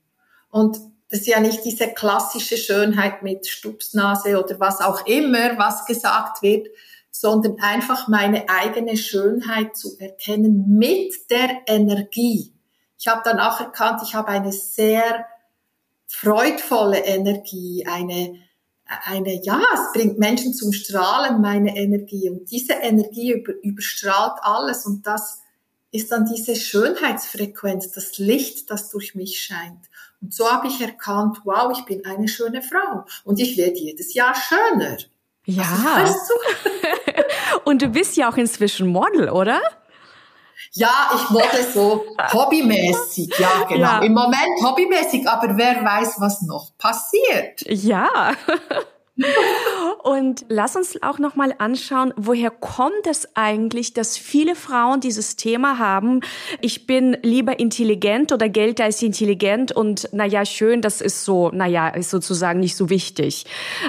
Und 0.50 0.80
das 1.10 1.22
ist 1.22 1.28
ja 1.28 1.40
nicht 1.40 1.66
diese 1.66 1.88
klassische 1.88 2.56
Schönheit 2.56 3.24
mit 3.24 3.48
Stupsnase 3.48 4.42
oder 4.42 4.60
was 4.60 4.80
auch 4.80 5.06
immer, 5.08 5.58
was 5.58 5.86
gesagt 5.86 6.44
wird, 6.44 6.68
sondern 7.10 7.60
einfach 7.60 8.08
meine 8.08 8.48
eigene 8.48 8.96
Schönheit 8.96 9.76
zu 9.76 9.98
erkennen 10.00 10.78
mit 10.78 11.30
der 11.32 11.62
Energie. 11.66 12.54
Ich 13.00 13.08
habe 13.08 13.22
dann 13.24 13.40
auch 13.40 13.60
erkannt, 13.60 14.02
ich 14.04 14.14
habe 14.14 14.28
eine 14.28 14.52
sehr 14.52 15.26
freudvolle 16.06 17.00
Energie, 17.00 17.86
eine, 17.88 18.36
eine, 18.86 19.44
ja, 19.44 19.62
es 19.74 19.94
bringt 19.94 20.20
Menschen 20.20 20.54
zum 20.54 20.74
Strahlen, 20.74 21.42
meine 21.42 21.76
Energie. 21.76 22.30
Und 22.30 22.52
diese 22.52 22.74
Energie 22.74 23.32
über, 23.32 23.54
überstrahlt 23.64 24.40
alles 24.42 24.86
und 24.86 25.08
das 25.08 25.42
ist 25.92 26.12
dann 26.12 26.26
diese 26.26 26.56
Schönheitsfrequenz, 26.56 27.92
das 27.92 28.20
Licht, 28.20 28.70
das 28.70 28.90
durch 28.90 29.16
mich 29.16 29.42
scheint. 29.42 29.90
Und 30.22 30.34
so 30.34 30.50
habe 30.52 30.68
ich 30.68 30.82
erkannt, 30.82 31.40
wow, 31.46 31.72
ich 31.78 31.86
bin 31.86 32.06
eine 32.06 32.28
schöne 32.28 32.62
Frau 32.62 33.06
und 33.24 33.40
ich 33.40 33.58
werde 33.58 33.78
jedes 33.78 34.14
Jahr 34.14 34.36
schöner. 34.36 34.98
Ja. 35.46 35.96
Also, 35.96 36.34
und 37.64 37.82
du 37.82 37.88
bist 37.88 38.18
ja 38.18 38.30
auch 38.30 38.38
inzwischen 38.38 38.88
Model, 38.88 39.30
oder? 39.30 39.62
Ja, 40.74 41.10
ich 41.16 41.30
model 41.30 41.64
so 41.74 42.06
hobbymäßig, 42.32 43.34
ja, 43.40 43.66
genau. 43.68 43.82
Ja. 43.82 44.00
Im 44.00 44.14
Moment 44.14 44.62
hobbymäßig, 44.62 45.28
aber 45.28 45.58
wer 45.58 45.84
weiß, 45.84 46.16
was 46.20 46.42
noch 46.44 46.78
passiert. 46.78 47.62
Ja. 47.66 48.34
Und 50.04 50.46
lass 50.48 50.76
uns 50.76 51.02
auch 51.04 51.20
noch 51.20 51.36
mal 51.36 51.54
anschauen, 51.58 52.14
woher 52.16 52.52
kommt 52.52 53.06
es 53.06 53.36
eigentlich, 53.36 53.94
dass 53.94 54.18
viele 54.18 54.56
Frauen 54.56 55.02
dieses 55.02 55.36
Thema 55.36 55.78
haben? 55.78 56.22
Ich 56.62 56.88
bin 56.88 57.18
lieber 57.22 57.60
intelligent 57.60 58.32
oder 58.32 58.50
gelte 58.50 58.84
als 58.84 59.02
intelligent 59.02 59.72
und 59.72 60.10
naja, 60.14 60.46
schön, 60.46 60.82
das 60.82 61.02
ist 61.02 61.26
so, 61.26 61.50
naja, 61.50 61.90
ist 61.90 62.10
sozusagen 62.10 62.60
nicht 62.60 62.76
so 62.76 62.90
wichtig. 62.90 63.46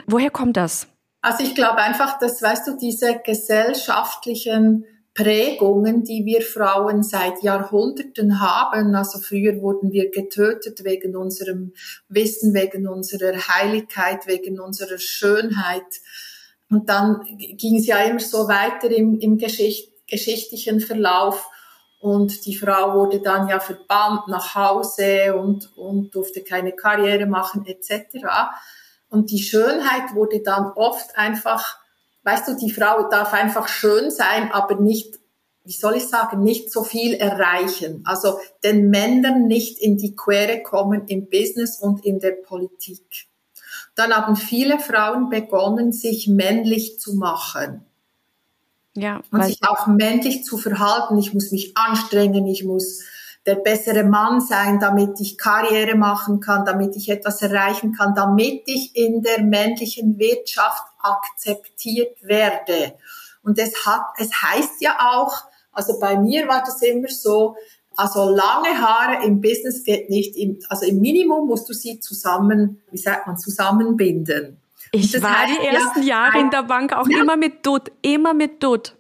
Woher 0.07 0.31
kommt 0.31 0.57
das? 0.57 0.89
Also 1.23 1.45
ich 1.45 1.55
glaube 1.55 1.77
einfach, 1.77 2.19
dass, 2.19 2.43
weißt 2.43 2.67
du, 2.67 2.77
diese 2.77 3.21
gesellschaftlichen 3.25 4.85
Prägungen, 5.21 6.03
die 6.03 6.25
wir 6.25 6.41
Frauen 6.41 7.03
seit 7.03 7.43
Jahrhunderten 7.43 8.41
haben. 8.41 8.95
Also 8.95 9.19
früher 9.19 9.61
wurden 9.61 9.93
wir 9.93 10.11
getötet 10.11 10.83
wegen 10.85 11.15
unserem 11.15 11.75
Wissen, 12.09 12.55
wegen 12.55 12.89
unserer 12.89 13.37
Heiligkeit, 13.37 14.27
wegen 14.27 14.61
unserer 14.61 14.99
Schönheit. 14.99 16.01
Und 16.71 16.89
dann 16.89 17.21
ging 17.39 17.77
es 17.77 17.87
ja 17.87 17.99
immer 17.99 18.21
so 18.21 18.49
weiter 18.49 18.91
im, 18.91 19.19
im 19.19 19.37
Geschicht, 19.37 19.93
geschichtlichen 20.07 20.81
Verlauf. 20.81 21.47
Und 22.01 22.47
die 22.47 22.57
Frau 22.57 22.95
wurde 22.95 23.21
dann 23.21 23.49
ja 23.49 23.61
verbannt 23.61 24.27
nach 24.29 24.55
Hause 24.55 25.35
und, 25.37 25.77
und 25.77 26.15
durfte 26.15 26.43
keine 26.43 26.73
Karriere 26.73 27.27
machen 27.27 27.67
etc. 27.67 28.25
Und 29.11 29.31
die 29.31 29.43
Schönheit 29.43 30.15
wurde 30.15 30.41
dann 30.41 30.73
oft 30.77 31.19
einfach 31.19 31.80
weißt 32.23 32.49
du, 32.49 32.57
die 32.57 32.71
Frau 32.71 33.09
darf 33.09 33.33
einfach 33.33 33.69
schön 33.69 34.11
sein, 34.11 34.51
aber 34.53 34.77
nicht, 34.77 35.19
wie 35.65 35.73
soll 35.73 35.97
ich 35.97 36.09
sagen, 36.09 36.43
nicht 36.43 36.71
so 36.71 36.85
viel 36.85 37.15
erreichen. 37.15 38.03
Also 38.07 38.39
den 38.63 38.91
Männern 38.91 39.47
nicht 39.47 39.79
in 39.79 39.97
die 39.97 40.15
Quere 40.17 40.63
kommen 40.63 41.07
im 41.07 41.29
Business 41.29 41.79
und 41.79 42.05
in 42.05 42.21
der 42.21 42.33
Politik. 42.33 43.29
Dann 43.95 44.13
haben 44.13 44.37
viele 44.37 44.79
Frauen 44.79 45.31
begonnen, 45.31 45.93
sich 45.93 46.29
männlich 46.29 46.99
zu 46.99 47.15
machen. 47.15 47.85
Ja, 48.95 49.23
und 49.31 49.45
sich 49.45 49.61
auch 49.63 49.87
männlich 49.87 50.45
zu 50.45 50.59
verhalten. 50.59 51.17
Ich 51.19 51.33
muss 51.33 51.53
mich 51.53 51.77
anstrengen, 51.77 52.47
ich 52.47 52.65
muss 52.65 53.03
der 53.47 53.55
bessere 53.55 54.05
Mann 54.05 54.41
sein, 54.41 54.81
damit 54.81 55.21
ich 55.21 55.39
Karriere 55.39 55.97
machen 55.97 56.41
kann, 56.41 56.65
damit 56.65 56.97
ich 56.97 57.09
etwas 57.09 57.41
erreichen 57.41 57.93
kann, 57.93 58.15
damit 58.15 58.63
ich 58.67 58.97
in 58.97 59.23
der 59.23 59.43
männlichen 59.43 60.19
Wirtschaft 60.19 60.85
akzeptiert 61.03 62.17
werde. 62.23 62.95
Und 63.43 63.59
es 63.59 63.87
hat, 63.87 64.03
es 64.19 64.31
heißt 64.43 64.81
ja 64.81 64.99
auch, 65.13 65.45
also 65.73 65.99
bei 65.99 66.17
mir 66.17 66.49
war 66.49 66.63
das 66.65 66.83
immer 66.83 67.09
so, 67.09 67.57
also 67.97 68.31
lange 68.31 68.81
Haare 68.81 69.25
im 69.25 69.41
Business 69.41 69.85
geht 69.85 70.11
nicht, 70.11 70.37
im, 70.37 70.59
also 70.69 70.87
im 70.87 71.01
Minimum 71.01 71.47
musst 71.47 71.69
du 71.69 71.73
sie 71.73 72.01
zusammen, 72.01 72.83
wie 72.91 72.99
sagt 72.99 73.27
man, 73.27 73.37
zusammenbinden. 73.37 74.59
Ich 74.93 75.23
war 75.23 75.47
die 75.47 75.67
ersten 75.67 76.03
ja, 76.03 76.25
Jahre 76.25 76.41
in 76.41 76.51
der 76.51 76.65
Bank 76.65 76.93
auch 76.93 77.09
ja. 77.09 77.21
immer 77.21 77.37
mit 77.37 77.65
Dutt, 77.65 77.93
immer 78.03 78.35
mit 78.35 78.63
Dutt. 78.63 78.97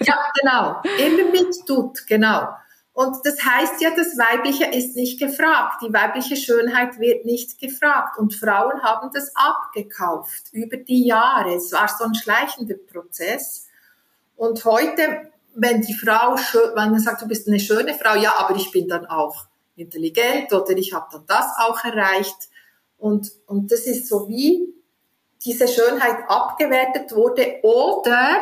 ja, 0.00 0.16
genau, 0.40 0.82
immer 0.98 1.30
mit 1.30 1.68
Dutt, 1.68 2.06
genau. 2.06 2.48
Und 2.94 3.24
das 3.24 3.42
heißt 3.42 3.80
ja, 3.80 3.90
das 3.96 4.18
Weibliche 4.18 4.66
ist 4.66 4.96
nicht 4.96 5.18
gefragt. 5.18 5.82
Die 5.82 5.92
weibliche 5.92 6.36
Schönheit 6.36 6.98
wird 6.98 7.24
nicht 7.24 7.58
gefragt. 7.58 8.18
Und 8.18 8.34
Frauen 8.34 8.82
haben 8.82 9.10
das 9.14 9.32
abgekauft 9.34 10.52
über 10.52 10.76
die 10.76 11.06
Jahre. 11.06 11.54
Es 11.54 11.72
war 11.72 11.88
so 11.88 12.04
ein 12.04 12.14
schleichender 12.14 12.74
Prozess. 12.74 13.66
Und 14.36 14.64
heute, 14.66 15.30
wenn 15.54 15.80
die 15.80 15.94
Frau, 15.94 16.36
wenn 16.74 16.90
man 16.90 17.00
sagt, 17.00 17.22
du 17.22 17.28
bist 17.28 17.48
eine 17.48 17.60
schöne 17.60 17.94
Frau, 17.94 18.14
ja, 18.14 18.34
aber 18.38 18.56
ich 18.56 18.70
bin 18.70 18.88
dann 18.88 19.06
auch 19.06 19.46
intelligent 19.76 20.52
oder 20.52 20.76
ich 20.76 20.92
habe 20.92 21.06
dann 21.12 21.24
das 21.26 21.46
auch 21.58 21.82
erreicht. 21.84 22.50
Und, 22.98 23.32
und 23.46 23.72
das 23.72 23.80
ist 23.80 24.06
so 24.06 24.28
wie 24.28 24.74
diese 25.44 25.66
Schönheit 25.66 26.28
abgewertet 26.28 27.14
wurde 27.14 27.60
oder 27.62 28.36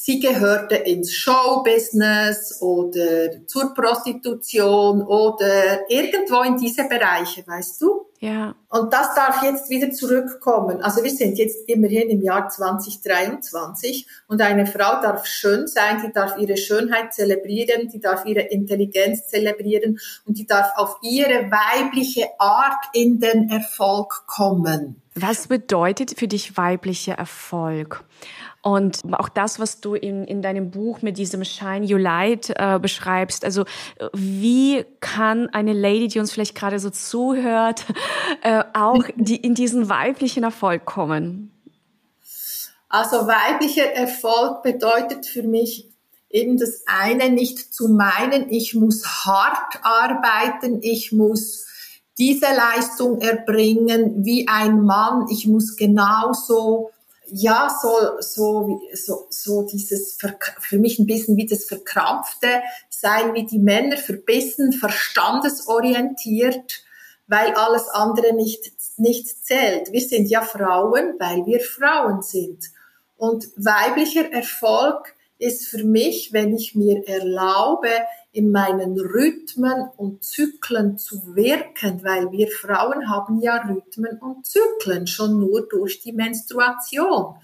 sie 0.00 0.20
gehörte 0.20 0.76
ins 0.76 1.12
Showbusiness 1.12 2.62
oder 2.62 3.46
zur 3.46 3.74
Prostitution 3.74 5.02
oder 5.02 5.90
irgendwo 5.90 6.42
in 6.42 6.56
diese 6.56 6.88
Bereiche, 6.88 7.46
weißt 7.46 7.82
du? 7.82 8.06
Ja. 8.20 8.56
Und 8.68 8.92
das 8.92 9.14
darf 9.14 9.42
jetzt 9.44 9.70
wieder 9.70 9.90
zurückkommen. 9.90 10.82
Also 10.82 11.04
wir 11.04 11.10
sind 11.10 11.38
jetzt 11.38 11.68
immerhin 11.68 12.10
im 12.10 12.20
Jahr 12.20 12.48
2023 12.48 14.08
und 14.26 14.40
eine 14.40 14.66
Frau 14.66 15.00
darf 15.00 15.26
schön 15.26 15.68
sein, 15.68 16.02
die 16.04 16.12
darf 16.12 16.36
ihre 16.36 16.56
Schönheit 16.56 17.14
zelebrieren, 17.14 17.88
die 17.88 18.00
darf 18.00 18.24
ihre 18.24 18.40
Intelligenz 18.40 19.28
zelebrieren 19.28 19.98
und 20.26 20.38
die 20.38 20.46
darf 20.46 20.72
auf 20.76 20.96
ihre 21.02 21.50
weibliche 21.50 22.28
Art 22.38 22.84
in 22.92 23.20
den 23.20 23.50
Erfolg 23.50 24.24
kommen. 24.26 25.00
Was 25.14 25.48
bedeutet 25.48 26.18
für 26.18 26.28
dich 26.28 26.56
weiblicher 26.56 27.14
Erfolg? 27.14 28.04
Und 28.62 29.00
auch 29.12 29.28
das, 29.28 29.60
was 29.60 29.80
du 29.80 29.94
in, 29.94 30.24
in 30.24 30.42
deinem 30.42 30.70
Buch 30.70 31.00
mit 31.00 31.16
diesem 31.16 31.44
Shine 31.44 31.86
You 31.86 31.96
Light 31.96 32.52
äh, 32.56 32.78
beschreibst, 32.80 33.44
also 33.44 33.64
wie 34.12 34.84
kann 35.00 35.48
eine 35.50 35.72
Lady, 35.72 36.08
die 36.08 36.18
uns 36.18 36.32
vielleicht 36.32 36.56
gerade 36.56 36.78
so 36.78 36.90
zuhört, 36.90 37.84
äh, 38.42 38.64
auch 38.74 39.04
die, 39.16 39.36
in 39.36 39.54
diesen 39.54 39.88
weiblichen 39.88 40.42
Erfolg 40.42 40.84
kommen? 40.84 41.52
Also 42.88 43.26
weiblicher 43.26 43.92
Erfolg 43.92 44.62
bedeutet 44.62 45.26
für 45.26 45.42
mich 45.42 45.88
eben 46.30 46.58
das 46.58 46.82
eine 46.86 47.30
nicht 47.30 47.72
zu 47.72 47.88
meinen, 47.88 48.50
ich 48.50 48.74
muss 48.74 49.04
hart 49.24 49.80
arbeiten, 49.82 50.80
ich 50.82 51.12
muss 51.12 51.66
diese 52.18 52.46
Leistung 52.46 53.20
erbringen 53.20 54.24
wie 54.24 54.48
ein 54.48 54.82
Mann, 54.82 55.26
ich 55.30 55.46
muss 55.46 55.76
genauso 55.76 56.90
ja, 57.30 57.68
so, 57.82 58.20
so, 58.20 58.80
so, 58.92 59.26
so 59.30 59.62
dieses, 59.62 60.18
für 60.60 60.78
mich 60.78 60.98
ein 60.98 61.06
bisschen 61.06 61.36
wie 61.36 61.46
das 61.46 61.64
Verkrampfte 61.64 62.62
sein, 62.88 63.34
wie 63.34 63.46
die 63.46 63.58
Männer 63.58 63.96
verbissen, 63.96 64.72
verstandesorientiert, 64.72 66.82
weil 67.26 67.54
alles 67.54 67.88
andere 67.88 68.34
nicht, 68.34 68.72
nicht 68.96 69.44
zählt. 69.44 69.92
Wir 69.92 70.00
sind 70.00 70.28
ja 70.28 70.42
Frauen, 70.42 71.14
weil 71.18 71.44
wir 71.46 71.60
Frauen 71.60 72.22
sind. 72.22 72.70
Und 73.16 73.48
weiblicher 73.56 74.32
Erfolg 74.32 75.14
ist 75.38 75.68
für 75.68 75.84
mich, 75.84 76.32
wenn 76.32 76.54
ich 76.54 76.74
mir 76.74 77.06
erlaube, 77.06 77.90
in 78.32 78.52
meinen 78.52 78.98
Rhythmen 78.98 79.88
und 79.96 80.22
Zyklen 80.22 80.98
zu 80.98 81.34
wirken, 81.34 82.04
weil 82.04 82.30
wir 82.30 82.48
Frauen 82.48 83.08
haben 83.08 83.40
ja 83.40 83.56
Rhythmen 83.56 84.18
und 84.18 84.46
Zyklen 84.46 85.06
schon 85.06 85.40
nur 85.40 85.66
durch 85.66 86.00
die 86.00 86.12
Menstruation. 86.12 87.34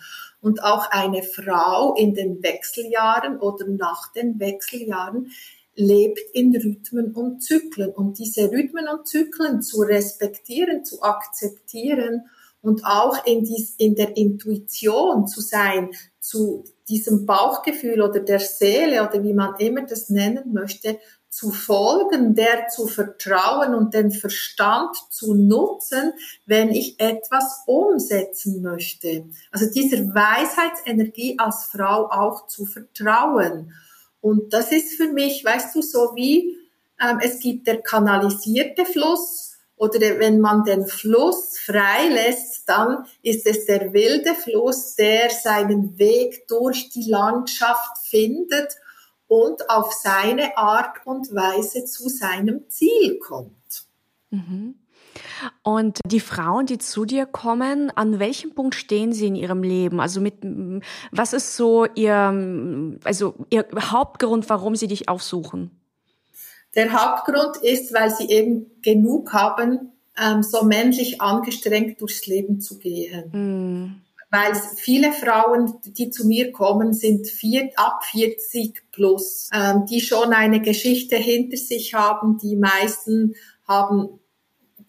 Und 0.40 0.62
auch 0.62 0.90
eine 0.90 1.22
Frau 1.22 1.94
in 1.94 2.14
den 2.14 2.42
Wechseljahren 2.42 3.38
oder 3.40 3.66
nach 3.66 4.12
den 4.12 4.38
Wechseljahren 4.38 5.30
lebt 5.74 6.20
in 6.34 6.54
Rhythmen 6.54 7.12
und 7.14 7.42
Zyklen. 7.42 7.90
Und 7.90 8.18
diese 8.18 8.50
Rhythmen 8.50 8.86
und 8.86 9.06
Zyklen 9.06 9.62
zu 9.62 9.80
respektieren, 9.80 10.84
zu 10.84 11.02
akzeptieren 11.02 12.26
und 12.60 12.84
auch 12.84 13.24
in, 13.26 13.44
dies, 13.44 13.74
in 13.76 13.94
der 13.94 14.16
Intuition 14.16 15.26
zu 15.26 15.40
sein, 15.40 15.90
zu 16.20 16.64
diesem 16.88 17.26
Bauchgefühl 17.26 18.02
oder 18.02 18.20
der 18.20 18.40
Seele 18.40 19.08
oder 19.08 19.22
wie 19.22 19.32
man 19.32 19.56
immer 19.58 19.82
das 19.82 20.10
nennen 20.10 20.52
möchte, 20.52 20.98
zu 21.34 21.50
folgen, 21.50 22.34
der 22.36 22.68
zu 22.68 22.86
vertrauen 22.86 23.74
und 23.74 23.92
den 23.92 24.12
Verstand 24.12 24.96
zu 25.10 25.34
nutzen, 25.34 26.12
wenn 26.46 26.70
ich 26.70 27.00
etwas 27.00 27.62
umsetzen 27.66 28.62
möchte. 28.62 29.24
Also 29.50 29.66
dieser 29.68 30.14
Weisheitsenergie 30.14 31.36
als 31.38 31.64
Frau 31.64 32.08
auch 32.08 32.46
zu 32.46 32.66
vertrauen. 32.66 33.72
Und 34.20 34.52
das 34.52 34.70
ist 34.70 34.94
für 34.94 35.08
mich, 35.08 35.44
weißt 35.44 35.74
du, 35.74 35.82
so 35.82 36.12
wie 36.14 36.56
ähm, 37.00 37.18
es 37.20 37.40
gibt 37.40 37.66
der 37.66 37.82
kanalisierte 37.82 38.84
Fluss 38.84 39.53
oder 39.76 40.00
wenn 40.18 40.40
man 40.40 40.64
den 40.64 40.86
Fluss 40.86 41.58
frei 41.58 42.08
lässt, 42.08 42.68
dann 42.68 43.06
ist 43.22 43.46
es 43.46 43.66
der 43.66 43.92
wilde 43.92 44.34
Fluss, 44.34 44.94
der 44.94 45.30
seinen 45.30 45.98
Weg 45.98 46.46
durch 46.48 46.90
die 46.90 47.10
Landschaft 47.10 47.98
findet 48.04 48.76
und 49.26 49.68
auf 49.68 49.92
seine 49.92 50.56
Art 50.56 51.04
und 51.04 51.34
Weise 51.34 51.84
zu 51.84 52.08
seinem 52.08 52.68
Ziel 52.68 53.18
kommt. 53.18 53.86
Mhm. 54.30 54.76
Und 55.62 55.98
die 56.06 56.20
Frauen, 56.20 56.66
die 56.66 56.78
zu 56.78 57.04
dir 57.04 57.26
kommen, 57.26 57.90
an 57.90 58.18
welchem 58.18 58.54
Punkt 58.54 58.74
stehen 58.74 59.12
sie 59.12 59.28
in 59.28 59.36
ihrem 59.36 59.62
Leben? 59.62 60.00
Also 60.00 60.20
mit, 60.20 60.34
was 61.12 61.32
ist 61.32 61.56
so 61.56 61.86
ihr, 61.94 62.98
also 63.04 63.34
ihr 63.50 63.66
Hauptgrund, 63.76 64.48
warum 64.48 64.76
sie 64.76 64.88
dich 64.88 65.08
aufsuchen? 65.08 65.70
Der 66.76 66.92
Hauptgrund 66.92 67.58
ist, 67.58 67.92
weil 67.94 68.10
sie 68.10 68.28
eben 68.28 68.70
genug 68.82 69.32
haben, 69.32 69.92
ähm, 70.20 70.42
so 70.42 70.64
männlich 70.64 71.20
angestrengt 71.20 72.00
durchs 72.00 72.26
Leben 72.26 72.60
zu 72.60 72.78
gehen. 72.78 73.30
Mm. 73.32 74.00
Weil 74.30 74.54
viele 74.76 75.12
Frauen, 75.12 75.74
die 75.84 76.10
zu 76.10 76.26
mir 76.26 76.50
kommen, 76.50 76.92
sind 76.92 77.28
vier, 77.28 77.70
ab 77.76 78.04
40 78.04 78.90
plus, 78.90 79.48
ähm, 79.52 79.86
die 79.88 80.00
schon 80.00 80.32
eine 80.32 80.60
Geschichte 80.60 81.16
hinter 81.16 81.56
sich 81.56 81.94
haben. 81.94 82.38
Die 82.38 82.56
meisten 82.56 83.36
haben 83.66 84.18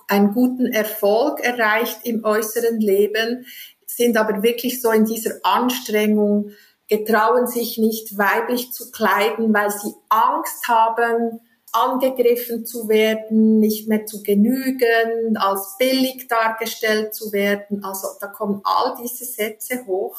einen 0.07 0.33
guten 0.33 0.65
Erfolg 0.65 1.41
erreicht 1.41 1.99
im 2.03 2.23
äußeren 2.23 2.79
Leben, 2.79 3.45
sind 3.85 4.17
aber 4.17 4.43
wirklich 4.43 4.81
so 4.81 4.91
in 4.91 5.05
dieser 5.05 5.35
Anstrengung, 5.43 6.51
getrauen 6.87 7.47
sich 7.47 7.77
nicht 7.77 8.17
weiblich 8.17 8.71
zu 8.71 8.91
kleiden, 8.91 9.53
weil 9.53 9.71
sie 9.71 9.93
Angst 10.09 10.67
haben, 10.67 11.39
angegriffen 11.75 12.65
zu 12.65 12.88
werden, 12.88 13.59
nicht 13.59 13.88
mehr 13.88 14.05
zu 14.05 14.23
genügen, 14.23 15.38
als 15.38 15.75
billig 15.77 16.27
dargestellt 16.27 17.13
zu 17.13 17.31
werden. 17.31 17.83
Also 17.83 18.07
da 18.19 18.27
kommen 18.27 18.61
all 18.63 18.95
diese 19.01 19.25
Sätze 19.25 19.85
hoch, 19.85 20.17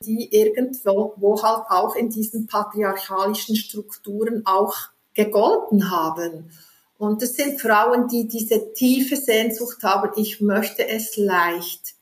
die 0.00 0.34
irgendwo 0.34 1.14
wo 1.16 1.42
halt 1.42 1.64
auch 1.68 1.96
in 1.96 2.08
diesen 2.08 2.46
patriarchalischen 2.46 3.56
Strukturen 3.56 4.42
auch 4.46 4.74
gegolten 5.14 5.90
haben. 5.90 6.50
Und 6.98 7.22
es 7.22 7.34
sind 7.34 7.60
Frauen, 7.60 8.06
die 8.06 8.28
diese 8.28 8.72
tiefe 8.74 9.16
Sehnsucht 9.16 9.82
haben, 9.82 10.12
ich 10.16 10.40
möchte 10.40 10.86
es 10.86 11.16
leicht 11.16 11.94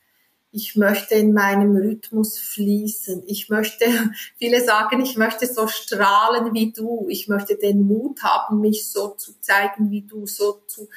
ich 0.51 0.75
möchte 0.75 1.15
in 1.15 1.33
meinem 1.33 1.75
Rhythmus 1.77 2.37
fließen. 2.37 3.23
Ich 3.25 3.49
möchte, 3.49 3.85
viele 4.37 4.63
sagen, 4.63 5.01
ich 5.01 5.17
möchte 5.17 5.47
so 5.47 5.67
strahlen 5.67 6.53
wie 6.53 6.71
du. 6.71 7.07
Ich 7.09 7.27
möchte 7.27 7.55
den 7.55 7.83
Mut 7.83 8.21
haben, 8.23 8.59
mich 8.59 8.91
so 8.91 9.09
zu 9.09 9.39
zeigen 9.39 9.91
wie 9.91 10.01
du, 10.01 10.27
so 10.27 10.61
zu, 10.67 10.89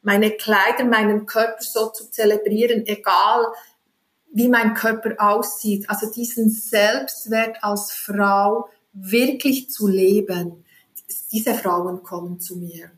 meine 0.00 0.30
Kleider, 0.30 0.84
meinen 0.84 1.26
Körper 1.26 1.62
so 1.62 1.90
zu 1.90 2.10
zelebrieren, 2.10 2.86
egal 2.86 3.46
wie 4.32 4.48
mein 4.48 4.72
Körper 4.72 5.14
aussieht. 5.18 5.90
Also 5.90 6.10
diesen 6.10 6.48
Selbstwert 6.48 7.62
als 7.62 7.92
Frau 7.92 8.68
wirklich 8.94 9.68
zu 9.68 9.88
leben. 9.88 10.64
Diese 11.30 11.54
Frauen 11.54 12.02
kommen 12.02 12.40
zu 12.40 12.56
mir. 12.56 12.90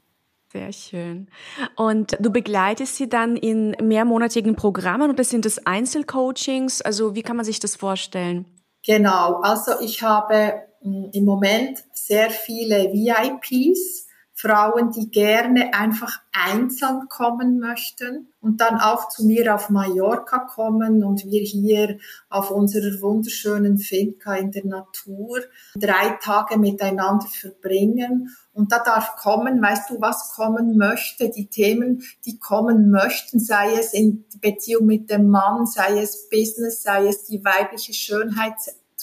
Sehr 0.55 0.73
schön. 0.73 1.27
Und 1.75 2.17
du 2.21 2.31
begleitest 2.31 2.95
sie 2.95 3.09
dann 3.09 3.37
in 3.37 3.73
mehrmonatigen 3.83 4.55
Programmen 4.55 5.11
oder 5.11 5.25
sind 5.25 5.47
das 5.47 5.67
Einzelcoachings? 5.67 6.81
Also 6.81 7.17
wie 7.17 7.23
kann 7.23 7.35
man 7.35 7.45
sich 7.45 7.59
das 7.59 7.75
vorstellen? 7.75 8.45
Genau, 8.87 9.41
also 9.41 9.73
ich 9.81 10.05
habe 10.05 10.63
hm, 10.81 11.11
im 11.13 11.25
Moment 11.25 11.83
sehr 11.93 12.31
viele 12.31 12.93
VIPs, 12.93 14.04
Frauen, 14.37 14.91
die 14.91 15.11
gerne 15.11 15.73
einfach 15.75 16.21
einzeln 16.33 17.09
kommen 17.09 17.61
möchten 17.61 18.29
und 18.41 18.61
dann 18.61 18.81
auch 18.81 19.09
zu 19.09 19.25
mir 19.25 19.55
auf 19.55 19.71
Mallorca 19.71 20.41
kommen 20.41 21.05
und 21.05 21.25
wir 21.25 21.41
hier 21.41 21.99
auf 22.29 22.51
unserer 22.51 23.01
wunderschönen 23.01 23.79
Finca 23.79 24.35
in 24.35 24.51
der 24.51 24.67
Natur 24.67 25.39
drei 25.77 26.19
Tage 26.21 26.59
miteinander 26.59 27.27
verbringen. 27.27 28.35
Und 28.53 28.73
da 28.73 28.81
darf 28.81 29.15
kommen, 29.17 29.63
weißt 29.63 29.91
du, 29.91 30.01
was 30.01 30.33
kommen 30.35 30.77
möchte, 30.77 31.31
die 31.31 31.47
Themen, 31.47 32.03
die 32.25 32.39
kommen 32.39 32.91
möchten, 32.91 33.39
sei 33.39 33.75
es 33.79 33.95
in 33.95 34.25
Beziehung 34.41 34.87
mit 34.87 35.11
dem 35.11 35.29
Mann, 35.29 35.67
sei 35.67 36.01
es 36.01 36.29
Business, 36.29 36.83
sei 36.83 37.07
es 37.07 37.25
die 37.25 37.45
weibliche 37.45 37.95
Schönheit, 37.95 38.55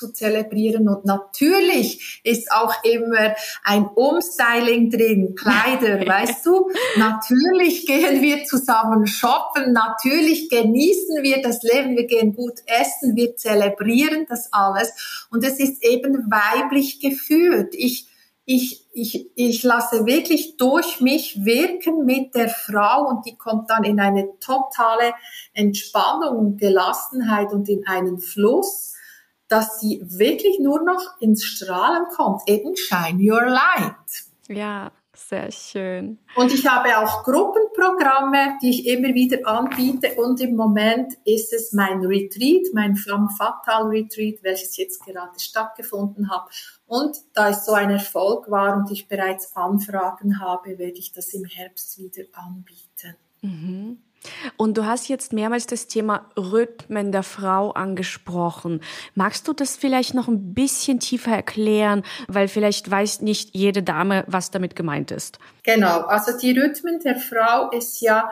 zu 0.02 0.12
zelebrieren. 0.12 0.90
Und 0.90 1.06
natürlich 1.06 2.22
ist 2.24 2.52
auch 2.52 2.74
immer 2.84 3.36
ein 3.64 3.86
Umstyling 3.86 4.90
drin, 4.90 5.36
Kleider, 5.36 6.06
weißt 6.08 6.46
du? 6.46 6.70
Natürlich 6.98 7.86
gehen 7.86 8.22
wir 8.22 8.44
zusammen 8.46 9.06
shoppen, 9.06 9.74
natürlich 9.74 10.50
genießen 10.50 11.22
wir 11.22 11.42
das 11.42 11.62
Leben, 11.62 11.96
wir 11.96 12.08
gehen 12.08 12.34
gut 12.34 12.60
essen, 12.66 13.16
wir 13.16 13.36
zelebrieren 13.36 14.26
das 14.28 14.52
alles. 14.52 15.28
Und 15.30 15.46
es 15.46 15.60
ist 15.60 15.84
eben 15.84 16.32
weiblich 16.32 17.00
geführt. 17.00 17.76
Ich 17.78 18.08
ich, 18.46 18.88
ich, 18.92 19.30
ich 19.36 19.64
lasse 19.64 20.06
wirklich 20.06 20.58
durch 20.58 21.00
mich 21.00 21.46
wirken 21.46 22.06
mit 22.06 22.34
der 22.36 22.50
Frau 22.50 23.08
und 23.08 23.26
die 23.26 23.38
kommt 23.38 23.70
dann 23.70 23.84
in 23.84 24.00
eine 24.00 24.28
totale 24.40 25.14
Entspannung 25.54 26.38
und 26.38 26.58
Gelassenheit 26.58 27.54
und 27.54 27.70
in 27.70 27.86
einen 27.88 28.20
Fluss 28.20 28.91
dass 29.52 29.82
sie 29.82 30.02
wirklich 30.02 30.60
nur 30.60 30.82
noch 30.82 31.20
ins 31.20 31.44
Strahlen 31.44 32.06
kommt. 32.16 32.44
Eben 32.48 32.76
shine 32.78 33.20
your 33.20 33.46
light. 33.46 34.26
Ja, 34.48 34.92
sehr 35.14 35.52
schön. 35.52 36.20
Und 36.36 36.54
ich 36.54 36.66
habe 36.66 36.98
auch 36.98 37.24
Gruppenprogramme, 37.24 38.58
die 38.62 38.70
ich 38.70 38.88
immer 38.88 39.14
wieder 39.14 39.46
anbiete. 39.46 40.16
Und 40.16 40.40
im 40.40 40.56
Moment 40.56 41.18
ist 41.26 41.52
es 41.52 41.74
mein 41.74 42.00
Retreat, 42.06 42.68
mein 42.74 42.96
Femme 42.96 43.30
Fatal 43.38 43.88
Retreat, 43.88 44.42
welches 44.42 44.78
jetzt 44.78 45.06
gerade 45.06 45.38
stattgefunden 45.38 46.32
hat. 46.32 46.50
Und 46.88 47.18
da 47.34 47.50
es 47.50 47.66
so 47.66 47.74
ein 47.74 47.92
Erfolg 47.92 48.50
war 48.50 48.78
und 48.78 48.90
ich 48.90 49.10
bereits 49.10 49.54
Anfragen 49.56 50.40
habe, 50.40 50.78
werde 50.78 50.98
ich 50.98 51.12
das 51.12 51.34
im 51.34 51.44
Herbst 51.44 51.98
wieder 51.98 52.24
anbieten. 52.34 53.18
Mhm. 53.42 53.98
Und 54.58 54.78
du 54.78 54.86
hast 54.86 55.08
jetzt 55.08 55.34
mehrmals 55.34 55.66
das 55.66 55.88
Thema 55.88 56.30
Rhythmen 56.38 57.12
der 57.12 57.24
Frau 57.24 57.72
angesprochen. 57.72 58.82
Magst 59.16 59.48
du 59.48 59.54
das 59.54 59.76
vielleicht 59.76 60.14
noch 60.14 60.28
ein 60.28 60.54
bisschen 60.54 61.00
tiefer 61.00 61.32
erklären, 61.32 62.04
weil 62.28 62.48
vielleicht 62.48 62.90
weiß 62.90 63.22
nicht 63.22 63.56
jede 63.56 63.84
Dame, 63.84 64.24
was 64.28 64.52
damit 64.52 64.76
gemeint 64.76 65.12
ist? 65.12 65.40
Genau, 65.64 66.02
also 66.02 66.38
die 66.38 66.58
Rhythmen 66.58 67.00
der 67.00 67.18
Frau 67.18 67.70
ist 67.72 68.02
ja, 68.02 68.32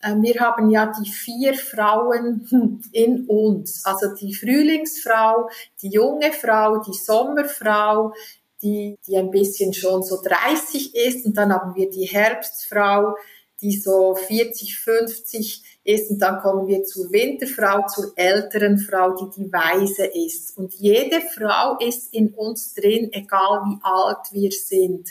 äh, 0.00 0.14
wir 0.16 0.40
haben 0.40 0.70
ja 0.70 0.92
die 1.00 1.10
vier 1.10 1.54
Frauen 1.54 2.46
in 2.92 3.26
uns, 3.26 3.84
also 3.84 4.14
die 4.14 4.34
Frühlingsfrau, 4.34 5.48
die 5.82 5.90
junge 5.90 6.32
Frau, 6.32 6.82
die 6.82 6.94
Sommerfrau, 6.94 8.12
die, 8.62 8.98
die 9.06 9.16
ein 9.16 9.30
bisschen 9.30 9.72
schon 9.72 10.02
so 10.02 10.20
30 10.22 10.94
ist 10.94 11.24
und 11.24 11.36
dann 11.36 11.52
haben 11.52 11.74
wir 11.74 11.88
die 11.88 12.04
Herbstfrau, 12.04 13.14
die 13.60 13.76
so 13.76 14.14
40, 14.14 14.78
50 14.78 15.80
ist. 15.84 16.10
Und 16.10 16.18
dann 16.18 16.40
kommen 16.40 16.66
wir 16.66 16.84
zur 16.84 17.10
Winterfrau, 17.12 17.86
zur 17.86 18.12
älteren 18.16 18.78
Frau, 18.78 19.14
die 19.14 19.42
die 19.42 19.52
Weise 19.52 20.06
ist. 20.06 20.56
Und 20.56 20.74
jede 20.74 21.20
Frau 21.20 21.76
ist 21.78 22.12
in 22.12 22.34
uns 22.34 22.74
drin, 22.74 23.10
egal 23.12 23.62
wie 23.66 23.78
alt 23.82 24.32
wir 24.32 24.50
sind. 24.50 25.10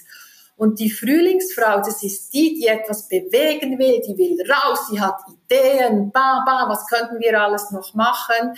Und 0.59 0.79
die 0.81 0.91
Frühlingsfrau, 0.91 1.77
das 1.77 2.03
ist 2.03 2.33
die, 2.33 2.55
die 2.55 2.67
etwas 2.67 3.07
bewegen 3.07 3.79
will, 3.79 4.01
die 4.05 4.17
will 4.17 4.37
raus, 4.51 4.89
die 4.91 4.99
hat 4.99 5.15
Ideen, 5.29 6.11
ba, 6.11 6.43
ba, 6.45 6.65
was 6.67 6.85
könnten 6.85 7.17
wir 7.21 7.41
alles 7.41 7.71
noch 7.71 7.93
machen? 7.93 8.57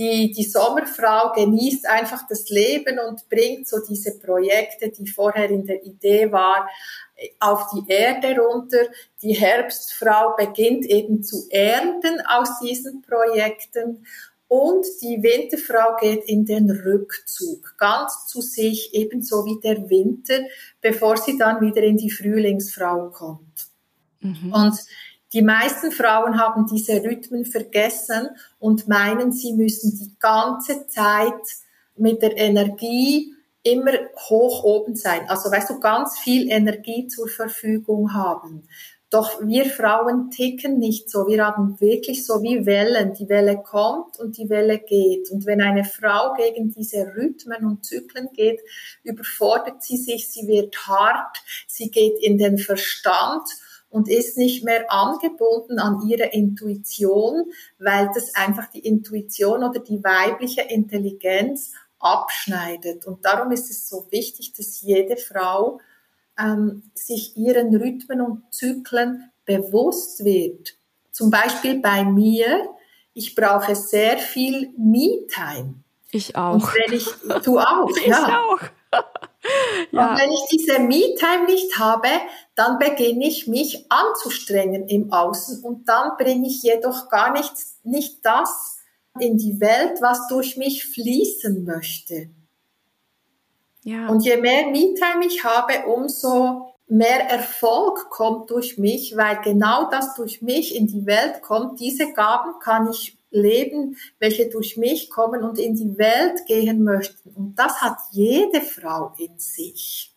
Die, 0.00 0.32
die 0.32 0.44
Sommerfrau 0.44 1.32
genießt 1.34 1.86
einfach 1.86 2.26
das 2.26 2.48
Leben 2.48 2.98
und 2.98 3.28
bringt 3.28 3.68
so 3.68 3.76
diese 3.86 4.18
Projekte, 4.18 4.88
die 4.88 5.06
vorher 5.06 5.50
in 5.50 5.66
der 5.66 5.84
Idee 5.84 6.32
war, 6.32 6.66
auf 7.38 7.66
die 7.74 7.92
Erde 7.92 8.40
runter. 8.40 8.78
Die 9.22 9.34
Herbstfrau 9.34 10.36
beginnt 10.38 10.86
eben 10.86 11.22
zu 11.22 11.46
ernten 11.50 12.18
aus 12.26 12.60
diesen 12.60 13.02
Projekten 13.02 14.06
und 14.48 14.86
die 15.02 15.22
Winterfrau 15.22 15.96
geht 16.00 16.24
in 16.24 16.46
den 16.46 16.70
Rückzug, 16.70 17.74
ganz 17.76 18.26
zu 18.26 18.40
sich, 18.40 18.94
ebenso 18.94 19.44
wie 19.44 19.60
der 19.60 19.90
Winter, 19.90 20.40
bevor 20.80 21.18
sie 21.18 21.36
dann 21.36 21.60
wieder 21.60 21.82
in 21.82 21.98
die 21.98 22.10
Frühlingsfrau 22.10 23.10
kommt. 23.10 23.68
Mhm. 24.20 24.50
Und 24.50 24.74
die 25.32 25.42
meisten 25.42 25.92
Frauen 25.92 26.40
haben 26.40 26.66
diese 26.66 27.04
Rhythmen 27.04 27.44
vergessen 27.44 28.30
und 28.58 28.88
meinen, 28.88 29.30
sie 29.30 29.52
müssen 29.52 29.96
die 29.96 30.12
ganze 30.18 30.88
Zeit 30.88 31.42
mit 31.96 32.20
der 32.22 32.36
Energie 32.36 33.34
immer 33.62 33.92
hoch 34.28 34.64
oben 34.64 34.96
sein. 34.96 35.28
Also 35.28 35.50
weißt 35.50 35.70
du, 35.70 35.80
ganz 35.80 36.18
viel 36.18 36.50
Energie 36.50 37.06
zur 37.06 37.28
Verfügung 37.28 38.14
haben. 38.14 38.66
Doch 39.10 39.40
wir 39.44 39.66
Frauen 39.66 40.30
ticken 40.30 40.78
nicht 40.78 41.10
so. 41.10 41.26
Wir 41.26 41.44
haben 41.44 41.80
wirklich 41.80 42.24
so 42.24 42.42
wie 42.42 42.64
Wellen. 42.64 43.12
Die 43.14 43.28
Welle 43.28 43.58
kommt 43.60 44.20
und 44.20 44.38
die 44.38 44.48
Welle 44.48 44.78
geht. 44.78 45.30
Und 45.30 45.46
wenn 45.46 45.60
eine 45.60 45.84
Frau 45.84 46.34
gegen 46.34 46.72
diese 46.72 47.12
Rhythmen 47.16 47.66
und 47.66 47.84
Zyklen 47.84 48.28
geht, 48.32 48.60
überfordert 49.02 49.82
sie 49.82 49.96
sich, 49.96 50.28
sie 50.28 50.46
wird 50.46 50.76
hart, 50.86 51.38
sie 51.66 51.90
geht 51.90 52.18
in 52.20 52.38
den 52.38 52.56
Verstand 52.56 53.42
und 53.90 54.08
ist 54.08 54.38
nicht 54.38 54.64
mehr 54.64 54.90
angebunden 54.90 55.78
an 55.78 56.00
ihre 56.08 56.26
Intuition, 56.26 57.52
weil 57.78 58.10
das 58.14 58.34
einfach 58.34 58.70
die 58.70 58.86
Intuition 58.86 59.64
oder 59.64 59.80
die 59.80 60.02
weibliche 60.02 60.62
Intelligenz 60.62 61.72
abschneidet. 61.98 63.06
Und 63.06 63.24
darum 63.24 63.52
ist 63.52 63.68
es 63.70 63.88
so 63.88 64.06
wichtig, 64.10 64.52
dass 64.54 64.80
jede 64.80 65.16
Frau 65.16 65.80
ähm, 66.38 66.90
sich 66.94 67.36
ihren 67.36 67.74
Rhythmen 67.74 68.20
und 68.20 68.52
Zyklen 68.52 69.30
bewusst 69.44 70.24
wird. 70.24 70.76
Zum 71.10 71.30
Beispiel 71.30 71.80
bei 71.80 72.04
mir, 72.04 72.70
ich 73.12 73.34
brauche 73.34 73.74
sehr 73.74 74.18
viel 74.18 74.72
Me-Time. 74.78 75.74
Ich 76.12 76.36
auch. 76.36 76.54
Und 76.54 76.64
wenn 76.64 76.92
ich, 76.92 77.06
du 77.44 77.58
auch, 77.58 77.90
ich 77.96 78.06
ja. 78.06 78.40
auch. 78.40 78.60
Ja. 79.90 80.12
Und 80.12 80.20
wenn 80.20 80.30
ich 80.30 80.46
diese 80.52 80.78
Me-Time 80.78 81.46
nicht 81.46 81.78
habe, 81.78 82.08
dann 82.54 82.78
beginne 82.78 83.26
ich 83.26 83.46
mich 83.46 83.86
anzustrengen 83.90 84.86
im 84.88 85.12
Außen 85.12 85.62
und 85.64 85.88
dann 85.88 86.16
bringe 86.18 86.46
ich 86.46 86.62
jedoch 86.62 87.08
gar 87.08 87.32
nicht, 87.32 87.52
nicht 87.82 88.24
das 88.24 88.78
in 89.18 89.38
die 89.38 89.60
Welt, 89.60 90.00
was 90.00 90.28
durch 90.28 90.56
mich 90.56 90.84
fließen 90.86 91.64
möchte. 91.64 92.30
Ja. 93.82 94.08
Und 94.08 94.24
je 94.24 94.36
mehr 94.36 94.66
Me-Time 94.66 95.24
ich 95.26 95.44
habe, 95.44 95.86
umso 95.86 96.74
mehr 96.86 97.30
Erfolg 97.30 98.10
kommt 98.10 98.50
durch 98.50 98.76
mich, 98.76 99.16
weil 99.16 99.40
genau 99.42 99.88
das 99.90 100.14
durch 100.16 100.42
mich 100.42 100.74
in 100.74 100.86
die 100.86 101.06
Welt 101.06 101.40
kommt. 101.40 101.80
Diese 101.80 102.12
Gaben 102.12 102.58
kann 102.58 102.90
ich 102.90 103.16
leben, 103.30 103.96
welche 104.18 104.48
durch 104.48 104.76
mich 104.76 105.10
kommen 105.10 105.42
und 105.42 105.58
in 105.58 105.74
die 105.74 105.98
Welt 105.98 106.46
gehen 106.46 106.82
möchten. 106.82 107.30
Und 107.30 107.58
das 107.58 107.80
hat 107.80 107.98
jede 108.12 108.60
Frau 108.60 109.14
in 109.18 109.38
sich. 109.38 110.10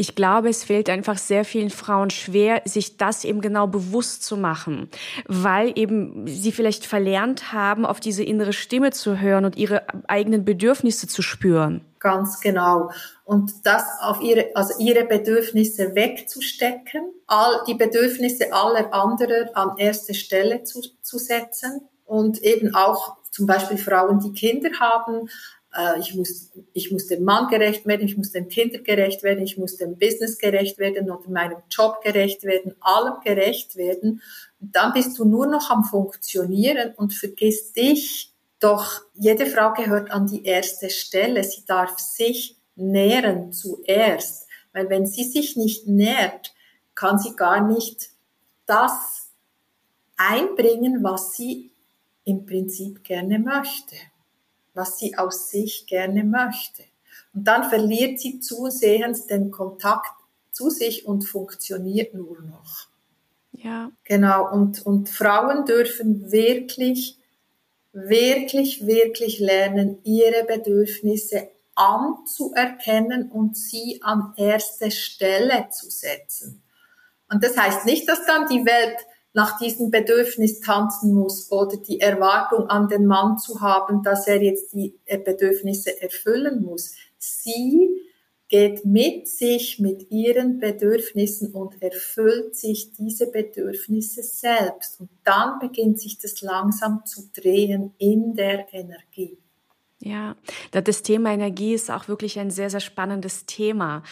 Ich 0.00 0.14
glaube, 0.14 0.48
es 0.48 0.64
fehlt 0.64 0.88
einfach 0.88 1.18
sehr 1.18 1.44
vielen 1.44 1.68
Frauen 1.68 2.08
schwer, 2.08 2.62
sich 2.64 2.96
das 2.96 3.22
eben 3.22 3.42
genau 3.42 3.66
bewusst 3.66 4.24
zu 4.24 4.38
machen, 4.38 4.88
weil 5.26 5.78
eben 5.78 6.26
sie 6.26 6.52
vielleicht 6.52 6.86
verlernt 6.86 7.52
haben, 7.52 7.84
auf 7.84 8.00
diese 8.00 8.24
innere 8.24 8.54
Stimme 8.54 8.92
zu 8.92 9.20
hören 9.20 9.44
und 9.44 9.58
ihre 9.58 9.82
eigenen 10.08 10.46
Bedürfnisse 10.46 11.06
zu 11.06 11.20
spüren. 11.20 11.84
Ganz 11.98 12.40
genau. 12.40 12.90
Und 13.24 13.52
das 13.64 13.84
auf 14.00 14.22
ihre, 14.22 14.46
also 14.54 14.72
ihre 14.78 15.04
Bedürfnisse 15.04 15.94
wegzustecken, 15.94 17.02
all 17.26 17.62
die 17.66 17.74
Bedürfnisse 17.74 18.54
aller 18.54 18.94
anderen 18.94 19.54
an 19.54 19.76
erste 19.76 20.14
Stelle 20.14 20.62
zu, 20.64 20.80
zu 21.02 21.18
setzen 21.18 21.89
und 22.10 22.42
eben 22.42 22.74
auch 22.74 23.16
zum 23.30 23.46
Beispiel 23.46 23.78
Frauen, 23.78 24.18
die 24.18 24.32
Kinder 24.32 24.70
haben, 24.80 25.30
äh, 25.72 26.00
ich 26.00 26.12
muss, 26.16 26.50
ich 26.72 26.90
muss 26.90 27.06
dem 27.06 27.22
Mann 27.22 27.46
gerecht 27.46 27.86
werden, 27.86 28.04
ich 28.04 28.16
muss 28.16 28.32
den 28.32 28.48
Kindern 28.48 28.82
gerecht 28.82 29.22
werden, 29.22 29.44
ich 29.44 29.56
muss 29.56 29.76
dem 29.76 29.96
Business 29.96 30.36
gerecht 30.36 30.78
werden 30.78 31.08
oder 31.08 31.30
meinem 31.30 31.58
Job 31.70 32.02
gerecht 32.02 32.42
werden, 32.42 32.74
allem 32.80 33.20
gerecht 33.24 33.76
werden. 33.76 34.22
Und 34.60 34.74
dann 34.74 34.92
bist 34.92 35.16
du 35.20 35.24
nur 35.24 35.46
noch 35.46 35.70
am 35.70 35.84
Funktionieren 35.84 36.94
und 36.96 37.14
vergisst 37.14 37.76
dich. 37.76 38.32
Doch 38.58 39.02
jede 39.14 39.46
Frau 39.46 39.72
gehört 39.72 40.10
an 40.10 40.26
die 40.26 40.44
erste 40.44 40.90
Stelle. 40.90 41.44
Sie 41.44 41.64
darf 41.64 41.96
sich 42.00 42.56
nähren 42.74 43.52
zuerst. 43.52 44.48
Weil 44.72 44.90
wenn 44.90 45.06
sie 45.06 45.24
sich 45.24 45.56
nicht 45.56 45.86
nährt, 45.86 46.52
kann 46.96 47.20
sie 47.20 47.36
gar 47.36 47.64
nicht 47.64 48.10
das 48.66 49.30
einbringen, 50.16 51.04
was 51.04 51.34
sie 51.34 51.69
im 52.24 52.46
Prinzip 52.46 53.02
gerne 53.04 53.38
möchte 53.38 53.96
was 54.74 54.98
sie 54.98 55.16
aus 55.16 55.50
sich 55.50 55.86
gerne 55.86 56.24
möchte. 56.24 56.84
Und 57.34 57.44
dann 57.44 57.68
verliert 57.68 58.18
sie 58.18 58.40
zusehends 58.40 59.26
den 59.26 59.50
Kontakt 59.50 60.12
zu 60.50 60.70
sich 60.70 61.06
und 61.06 61.22
funktioniert 61.22 62.14
nur 62.14 62.40
noch. 62.42 62.88
Ja. 63.52 63.92
Genau. 64.04 64.50
Und, 64.50 64.84
und 64.84 65.08
Frauen 65.08 65.64
dürfen 65.64 66.32
wirklich, 66.32 67.18
wirklich, 67.92 68.86
wirklich 68.86 69.38
lernen, 69.38 69.98
ihre 70.04 70.44
Bedürfnisse 70.44 71.50
anzuerkennen 71.74 73.30
und 73.30 73.56
sie 73.56 74.00
an 74.02 74.32
erste 74.36 74.90
Stelle 74.90 75.68
zu 75.70 75.90
setzen. 75.90 76.62
Und 77.28 77.44
das 77.44 77.56
heißt 77.56 77.86
nicht, 77.86 78.08
dass 78.08 78.26
dann 78.26 78.48
die 78.48 78.64
Welt 78.64 78.98
nach 79.32 79.58
diesem 79.58 79.90
Bedürfnis 79.90 80.60
tanzen 80.60 81.14
muss 81.14 81.50
oder 81.52 81.76
die 81.76 82.00
Erwartung 82.00 82.66
an 82.66 82.88
den 82.88 83.06
Mann 83.06 83.38
zu 83.38 83.60
haben, 83.60 84.02
dass 84.02 84.26
er 84.26 84.42
jetzt 84.42 84.72
die 84.74 84.98
äh, 85.04 85.18
Bedürfnisse 85.18 86.00
erfüllen 86.02 86.62
muss. 86.62 86.94
Sie 87.18 87.88
geht 88.48 88.84
mit 88.84 89.28
sich, 89.28 89.78
mit 89.78 90.10
ihren 90.10 90.58
Bedürfnissen 90.58 91.52
und 91.52 91.80
erfüllt 91.80 92.56
sich 92.56 92.92
diese 92.92 93.30
Bedürfnisse 93.30 94.24
selbst. 94.24 95.00
Und 95.00 95.10
dann 95.22 95.60
beginnt 95.60 96.00
sich 96.00 96.18
das 96.18 96.40
langsam 96.40 97.06
zu 97.06 97.30
drehen 97.32 97.94
in 97.98 98.34
der 98.34 98.66
Energie. 98.72 99.38
Ja, 100.02 100.34
das 100.70 101.02
Thema 101.02 101.30
Energie 101.30 101.74
ist 101.74 101.90
auch 101.90 102.08
wirklich 102.08 102.38
ein 102.38 102.50
sehr, 102.50 102.70
sehr 102.70 102.80
spannendes 102.80 103.44
Thema. 103.44 104.02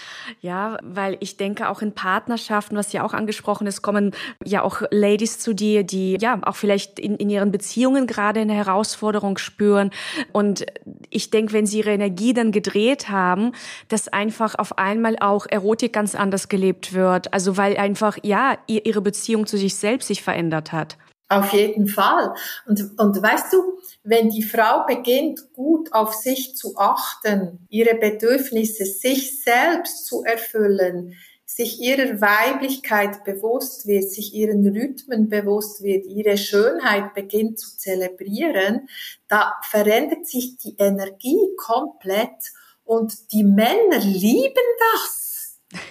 Ja, 0.42 0.77
weil 0.83 1.16
ich 1.20 1.38
denke 1.38 1.70
auch 1.70 1.81
in 1.81 1.94
Partnerschaften, 1.94 2.77
was 2.77 2.92
ja 2.92 3.07
auch 3.07 3.14
angesprochen 3.14 3.66
ist, 3.66 3.81
kommen 3.81 4.12
ja 4.44 4.62
auch 4.62 4.83
Ladies 4.90 5.38
zu 5.38 5.55
dir, 5.55 5.85
die 5.85 6.18
ja 6.20 6.40
auch 6.42 6.57
vielleicht 6.57 6.98
in, 6.98 7.16
in 7.16 7.31
ihren 7.31 7.51
Beziehungen 7.51 8.07
gerade 8.07 8.40
eine 8.40 8.53
Herausforderung 8.53 9.38
spüren. 9.38 9.90
Und 10.31 10.66
ich 11.09 11.31
denke, 11.31 11.55
wenn 11.55 11.64
sie 11.64 11.79
ihre 11.79 11.92
Energie 11.92 12.35
dann 12.35 12.53
gedreht 12.53 13.09
haben, 13.09 13.53
dass 13.88 14.09
einfach 14.09 14.57
auf 14.57 14.77
einmal 14.77 15.16
auch 15.20 15.46
Erotik 15.48 15.94
ganz 15.94 16.14
anders 16.14 16.51
gelebt 16.51 16.92
wird. 16.92 17.33
Also 17.33 17.57
weil 17.57 17.79
einfach, 17.79 18.18
ja, 18.22 18.59
ihre 18.66 19.01
Beziehung 19.01 19.46
zu 19.46 19.57
sich 19.57 19.77
selbst 19.77 20.09
sich 20.09 20.22
verändert 20.22 20.70
hat. 20.70 20.98
Auf 21.31 21.53
jeden 21.53 21.88
Fall. 21.88 22.35
Und, 22.67 22.99
und 22.99 23.23
weißt 23.23 23.53
du, 23.53 23.79
wenn 24.03 24.31
die 24.31 24.43
Frau 24.43 24.87
beginnt, 24.87 25.53
gut 25.53 25.93
auf 25.93 26.14
sich 26.14 26.57
zu 26.57 26.77
achten, 26.77 27.67
ihre 27.69 27.97
Bedürfnisse 27.97 28.87
sich 28.87 29.43
selbst 29.43 30.07
zu 30.07 30.25
erfüllen, 30.25 31.14
sich 31.45 31.81
ihrer 31.81 32.21
Weiblichkeit 32.21 33.25
bewusst 33.25 33.87
wird, 33.87 34.11
sich 34.11 34.35
ihren 34.35 34.67
Rhythmen 34.67 35.29
bewusst 35.29 35.83
wird, 35.83 36.07
ihre 36.07 36.38
Schönheit 36.38 37.14
beginnt 37.14 37.59
zu 37.59 37.77
zelebrieren, 37.77 38.88
da 39.29 39.55
verändert 39.62 40.27
sich 40.27 40.57
die 40.57 40.77
Energie 40.79 41.41
komplett 41.57 42.53
und 42.85 43.33
die 43.33 43.45
Männer 43.45 43.99
lieben 43.99 44.55
das. 44.93 45.28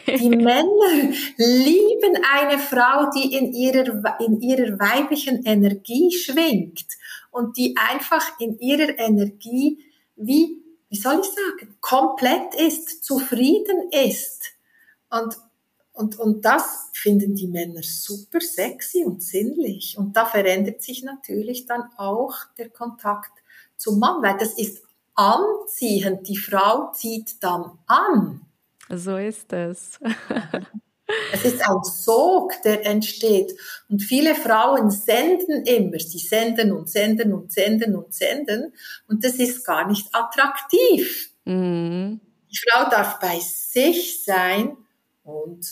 Die 0.07 0.29
Männer 0.35 1.13
lieben 1.37 2.17
eine 2.33 2.57
Frau, 2.57 3.11
die 3.11 3.35
in 3.35 3.53
ihrer, 3.53 4.19
in 4.19 4.41
ihrer 4.41 4.79
weiblichen 4.79 5.43
Energie 5.45 6.11
schwingt 6.11 6.85
und 7.31 7.57
die 7.57 7.75
einfach 7.77 8.39
in 8.39 8.57
ihrer 8.59 8.97
Energie 8.97 9.83
wie, 10.15 10.63
wie 10.89 10.97
soll 10.97 11.21
ich 11.21 11.27
sagen, 11.27 11.77
komplett 11.79 12.55
ist, 12.55 13.03
zufrieden 13.03 13.89
ist. 13.91 14.45
Und, 15.09 15.37
und, 15.93 16.19
und 16.19 16.43
das 16.43 16.89
finden 16.93 17.35
die 17.35 17.47
Männer 17.47 17.81
super 17.83 18.41
sexy 18.41 19.05
und 19.05 19.21
sinnlich. 19.21 19.95
Und 19.97 20.17
da 20.17 20.25
verändert 20.25 20.81
sich 20.81 21.03
natürlich 21.03 21.65
dann 21.67 21.83
auch 21.97 22.33
der 22.57 22.69
Kontakt 22.69 23.31
zum 23.77 23.99
Mann, 23.99 24.23
weil 24.23 24.37
das 24.37 24.53
ist 24.53 24.83
anziehend. 25.13 26.27
Die 26.27 26.37
Frau 26.37 26.91
zieht 26.93 27.43
dann 27.43 27.77
an. 27.85 28.46
So 28.89 29.17
ist 29.17 29.51
es. 29.53 29.99
Es 31.31 31.45
ist 31.45 31.61
ein 31.61 31.83
Sog, 31.83 32.61
der 32.63 32.85
entsteht. 32.85 33.57
Und 33.89 34.01
viele 34.01 34.35
Frauen 34.35 34.91
senden 34.91 35.63
immer. 35.65 35.99
Sie 35.99 36.19
senden 36.19 36.73
und 36.73 36.89
senden 36.89 37.33
und 37.33 37.51
senden 37.51 37.95
und 37.95 38.13
senden. 38.13 38.73
Und 39.07 39.23
das 39.23 39.35
ist 39.35 39.65
gar 39.65 39.87
nicht 39.87 40.13
attraktiv. 40.13 41.31
Mhm. 41.45 42.19
Die 42.51 42.57
Frau 42.57 42.89
darf 42.89 43.19
bei 43.19 43.39
sich 43.39 44.23
sein 44.23 44.75
und 45.23 45.65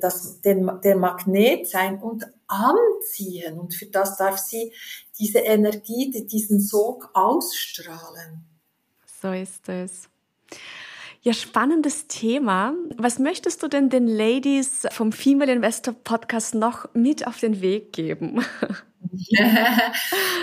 das, 0.00 0.40
den, 0.40 0.70
der 0.82 0.96
Magnet 0.96 1.68
sein 1.68 2.00
und 2.00 2.24
anziehen. 2.46 3.58
Und 3.58 3.74
für 3.74 3.86
das 3.86 4.16
darf 4.16 4.38
sie 4.38 4.72
diese 5.18 5.40
Energie, 5.40 6.10
diesen 6.26 6.60
Sog 6.60 7.10
ausstrahlen. 7.12 8.44
So 9.20 9.32
ist 9.32 9.68
es. 9.68 10.08
Ja, 11.26 11.32
spannendes 11.32 12.06
Thema. 12.06 12.74
Was 12.98 13.18
möchtest 13.18 13.62
du 13.62 13.68
denn 13.68 13.88
den 13.88 14.06
Ladies 14.06 14.86
vom 14.90 15.10
Female 15.10 15.52
Investor 15.52 15.94
Podcast 15.94 16.54
noch 16.54 16.86
mit 16.92 17.26
auf 17.26 17.40
den 17.40 17.62
Weg 17.62 17.94
geben? 17.94 18.44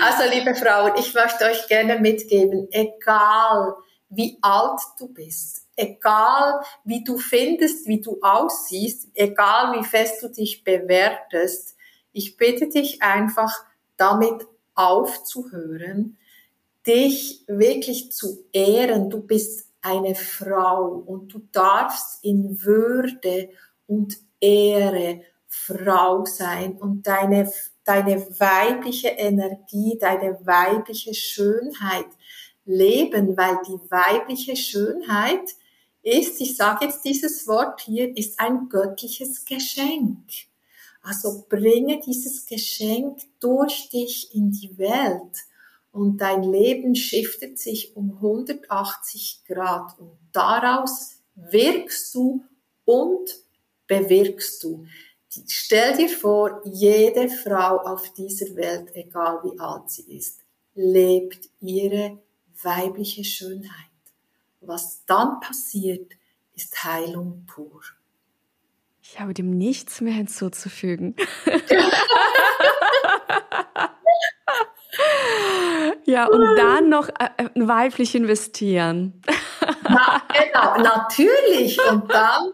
Also, 0.04 0.32
liebe 0.34 0.56
Frauen, 0.56 0.94
ich 0.98 1.13
möchte 1.13 1.46
euch 1.46 1.67
gerne 1.67 2.00
mitgeben, 2.00 2.67
egal 2.72 3.76
wie 4.10 4.38
alt 4.41 4.80
du 4.98 5.08
bist, 5.08 5.67
egal 5.76 6.62
wie 6.84 7.04
du 7.04 7.17
findest, 7.17 7.88
wie 7.88 8.02
du 8.02 8.20
aussiehst, 8.22 9.10
egal 9.13 9.78
wie 9.78 9.84
fest 9.84 10.24
du 10.24 10.30
dich 10.30 10.63
bewertest, 10.63 11.76
ich 12.13 12.38
bitte 12.38 12.70
dich 12.70 13.02
einfach 13.02 13.52
damit 13.98 14.46
aufzuhören, 14.74 16.17
dich 16.88 17.44
wirklich 17.48 18.12
zu 18.12 18.46
ehren. 18.54 19.10
Du 19.10 19.22
bist 19.22 19.70
eine 19.82 20.15
Frau. 20.15 20.88
Und 20.88 21.34
du 21.34 21.39
darfst 21.52 22.24
in 22.24 22.63
Würde 22.63 23.50
und 23.88 24.17
Ehre 24.39 25.22
Frau 25.48 26.26
sein. 26.26 26.78
Und 26.78 27.08
deine, 27.08 27.52
deine 27.84 28.22
weibliche 28.39 29.10
Energie, 29.10 29.98
deine 30.00 30.39
weibliche 30.46 31.13
Schönheit 31.13 32.08
leben, 32.65 33.36
weil 33.36 33.58
die 33.67 33.91
weibliche 33.91 34.56
Schönheit 34.56 35.56
ist, 36.04 36.41
ich 36.41 36.56
sage 36.56 36.86
jetzt 36.86 37.04
dieses 37.06 37.48
Wort 37.48 37.82
hier, 37.82 38.15
ist 38.17 38.39
ein 38.39 38.70
göttliches 38.70 39.46
Geschenk. 39.46 40.24
Also 41.04 41.46
bringe 41.50 42.00
dieses 42.00 42.46
Geschenk 42.46 43.20
durch 43.39 43.89
dich 43.89 44.34
in 44.36 44.52
die 44.52 44.78
Welt 44.78 45.36
und 45.91 46.17
dein 46.17 46.43
Leben 46.43 46.95
shiftet 46.95 47.60
sich 47.60 47.95
um 47.95 48.13
180 48.15 49.43
Grad 49.45 49.97
und 49.99 50.17
daraus 50.32 51.21
wirkst 51.36 52.15
du 52.15 52.43
und 52.86 53.30
bewirkst 53.88 54.63
du. 54.63 54.86
Stell 55.47 55.97
dir 55.97 56.10
vor, 56.10 56.62
jede 56.65 57.30
Frau 57.30 57.77
auf 57.77 58.12
dieser 58.13 58.56
Welt, 58.56 58.89
egal 58.93 59.39
wie 59.43 59.60
alt 59.60 59.89
sie 59.89 60.13
ist, 60.13 60.41
lebt 60.73 61.49
ihre 61.60 62.19
weibliche 62.62 63.23
Schönheit. 63.23 63.71
Was 64.62 65.04
dann 65.06 65.39
passiert, 65.39 66.13
ist 66.54 66.84
Heilung 66.84 67.45
pur. 67.47 67.82
Ich 69.01 69.19
habe 69.19 69.34
dem 69.34 69.58
nichts 69.58 70.01
mehr 70.01 70.13
hinzuzufügen. 70.13 71.15
Ja, 76.12 76.26
und 76.28 76.58
dann 76.58 76.89
noch 76.89 77.08
äh, 77.08 77.30
äh, 77.38 77.50
weiblich 77.56 78.15
investieren. 78.15 79.21
Na, 79.84 80.21
genau, 80.28 80.84
natürlich. 80.84 81.80
Und 81.89 82.12
dann 82.12 82.52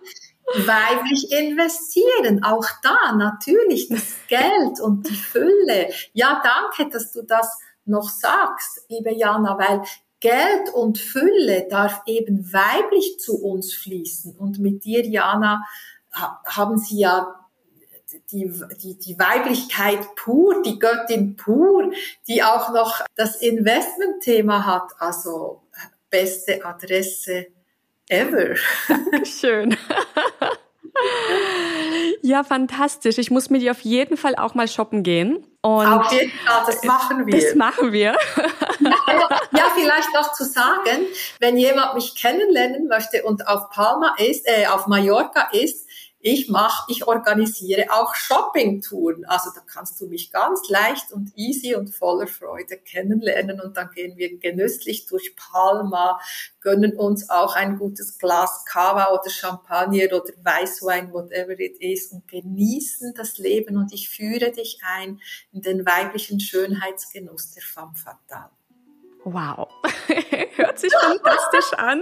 weiblich 0.53 1.31
investieren. 1.31 2.43
Auch 2.43 2.67
da 2.83 3.13
natürlich 3.13 3.89
das 3.89 4.13
Geld 4.27 4.79
und 4.79 5.09
die 5.09 5.15
Fülle. 5.15 5.89
Ja, 6.13 6.39
danke, 6.43 6.91
dass 6.91 7.11
du 7.11 7.23
das 7.23 7.59
noch 7.85 8.09
sagst, 8.09 8.85
liebe 8.89 9.11
Jana, 9.11 9.57
weil 9.57 9.81
Geld 10.19 10.71
und 10.75 10.99
Fülle 10.99 11.67
darf 11.67 12.03
eben 12.05 12.53
weiblich 12.53 13.17
zu 13.19 13.43
uns 13.43 13.73
fließen. 13.73 14.35
Und 14.37 14.59
mit 14.59 14.83
dir, 14.83 15.03
Jana, 15.03 15.63
haben 16.45 16.77
sie 16.77 16.99
ja 16.99 17.36
die, 18.31 18.51
die, 18.81 18.97
die 18.97 19.19
Weiblichkeit 19.19 20.15
pur, 20.15 20.61
die 20.63 20.79
Göttin 20.79 21.35
pur, 21.35 21.91
die 22.27 22.43
auch 22.43 22.71
noch 22.71 23.01
das 23.15 23.35
Investmentthema 23.37 24.65
hat. 24.65 24.91
Also 24.99 25.61
beste 26.09 26.63
Adresse 26.63 27.47
ever. 28.07 28.55
Schön. 29.25 29.77
Ja, 32.21 32.43
fantastisch. 32.43 33.17
Ich 33.17 33.29
muss 33.29 33.49
mit 33.49 33.61
dir 33.61 33.71
auf 33.71 33.81
jeden 33.81 34.17
Fall 34.17 34.35
auch 34.35 34.55
mal 34.55 34.67
shoppen 34.67 35.03
gehen. 35.03 35.45
Und 35.61 35.85
auf 35.85 36.11
jeden 36.11 36.31
Fall, 36.31 36.63
das 36.65 36.83
machen 36.83 37.27
wir. 37.27 37.39
Das 37.39 37.55
machen 37.55 37.91
wir. 37.91 38.15
Ja, 39.51 39.71
vielleicht 39.75 40.13
noch 40.13 40.33
zu 40.33 40.43
sagen, 40.43 41.05
wenn 41.39 41.57
jemand 41.57 41.95
mich 41.95 42.15
kennenlernen 42.15 42.87
möchte 42.87 43.23
und 43.23 43.47
auf 43.47 43.69
Palma 43.69 44.15
ist, 44.17 44.47
äh, 44.47 44.67
auf 44.67 44.87
Mallorca 44.87 45.49
ist, 45.51 45.86
ich 46.27 46.49
mache, 46.49 46.91
ich 46.91 47.07
organisiere 47.07 47.85
auch 47.91 48.13
Shopping-Touren. 48.13 49.23
Also 49.25 49.49
da 49.55 49.61
kannst 49.61 50.01
du 50.01 50.07
mich 50.07 50.29
ganz 50.31 50.67
leicht 50.67 51.13
und 51.13 51.31
easy 51.37 51.75
und 51.75 51.89
voller 51.89 52.27
Freude 52.27 52.77
kennenlernen 52.77 53.61
und 53.61 53.77
dann 53.77 53.91
gehen 53.91 54.17
wir 54.17 54.37
genüsslich 54.37 55.05
durch 55.05 55.35
Palma, 55.37 56.19
gönnen 56.59 56.97
uns 56.97 57.29
auch 57.29 57.55
ein 57.55 57.77
gutes 57.77 58.17
Glas 58.17 58.65
Kava 58.65 59.13
oder 59.13 59.29
Champagner 59.29 60.05
oder 60.07 60.33
Weißwein, 60.43 61.13
whatever 61.13 61.57
it 61.57 61.77
is 61.79 62.11
und 62.11 62.27
genießen 62.27 63.13
das 63.15 63.37
Leben 63.37 63.77
und 63.77 63.93
ich 63.93 64.09
führe 64.09 64.51
dich 64.51 64.81
ein 64.83 65.21
in 65.53 65.61
den 65.61 65.85
weiblichen 65.85 66.41
Schönheitsgenuss 66.41 67.51
der 67.51 67.63
femme 67.63 67.95
fatale. 67.95 68.56
Wow, 69.29 69.67
hört 70.55 70.79
sich 70.79 70.93
fantastisch 70.93 71.73
an. 71.77 72.01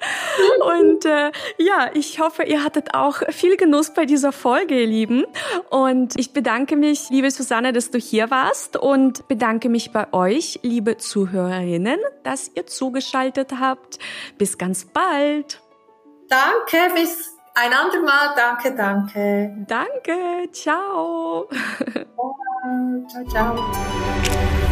Und 0.80 1.04
äh, 1.04 1.32
ja, 1.58 1.90
ich 1.92 2.20
hoffe, 2.20 2.44
ihr 2.44 2.62
hattet 2.62 2.94
auch 2.94 3.16
viel 3.30 3.56
Genuss 3.56 3.92
bei 3.92 4.04
dieser 4.04 4.30
Folge, 4.30 4.80
ihr 4.80 4.86
Lieben. 4.86 5.24
Und 5.70 6.16
ich 6.16 6.32
bedanke 6.32 6.76
mich, 6.76 7.10
liebe 7.10 7.32
Susanne, 7.32 7.72
dass 7.72 7.90
du 7.90 7.98
hier 7.98 8.30
warst 8.30 8.76
und 8.76 9.26
bedanke 9.26 9.68
mich 9.68 9.90
bei 9.90 10.12
euch, 10.12 10.60
liebe 10.62 10.98
Zuhörerinnen, 10.98 11.98
dass 12.22 12.48
ihr 12.54 12.68
zugeschaltet 12.68 13.54
habt. 13.58 13.98
Bis 14.38 14.56
ganz 14.56 14.84
bald. 14.84 15.60
Danke, 16.28 16.94
bis 16.94 17.36
ein 17.56 17.72
andermal. 17.72 18.36
Danke, 18.36 18.72
danke. 18.76 19.66
Danke, 19.66 20.48
ciao. 20.52 21.48
Ciao, 23.08 23.24
ciao. 23.28 24.71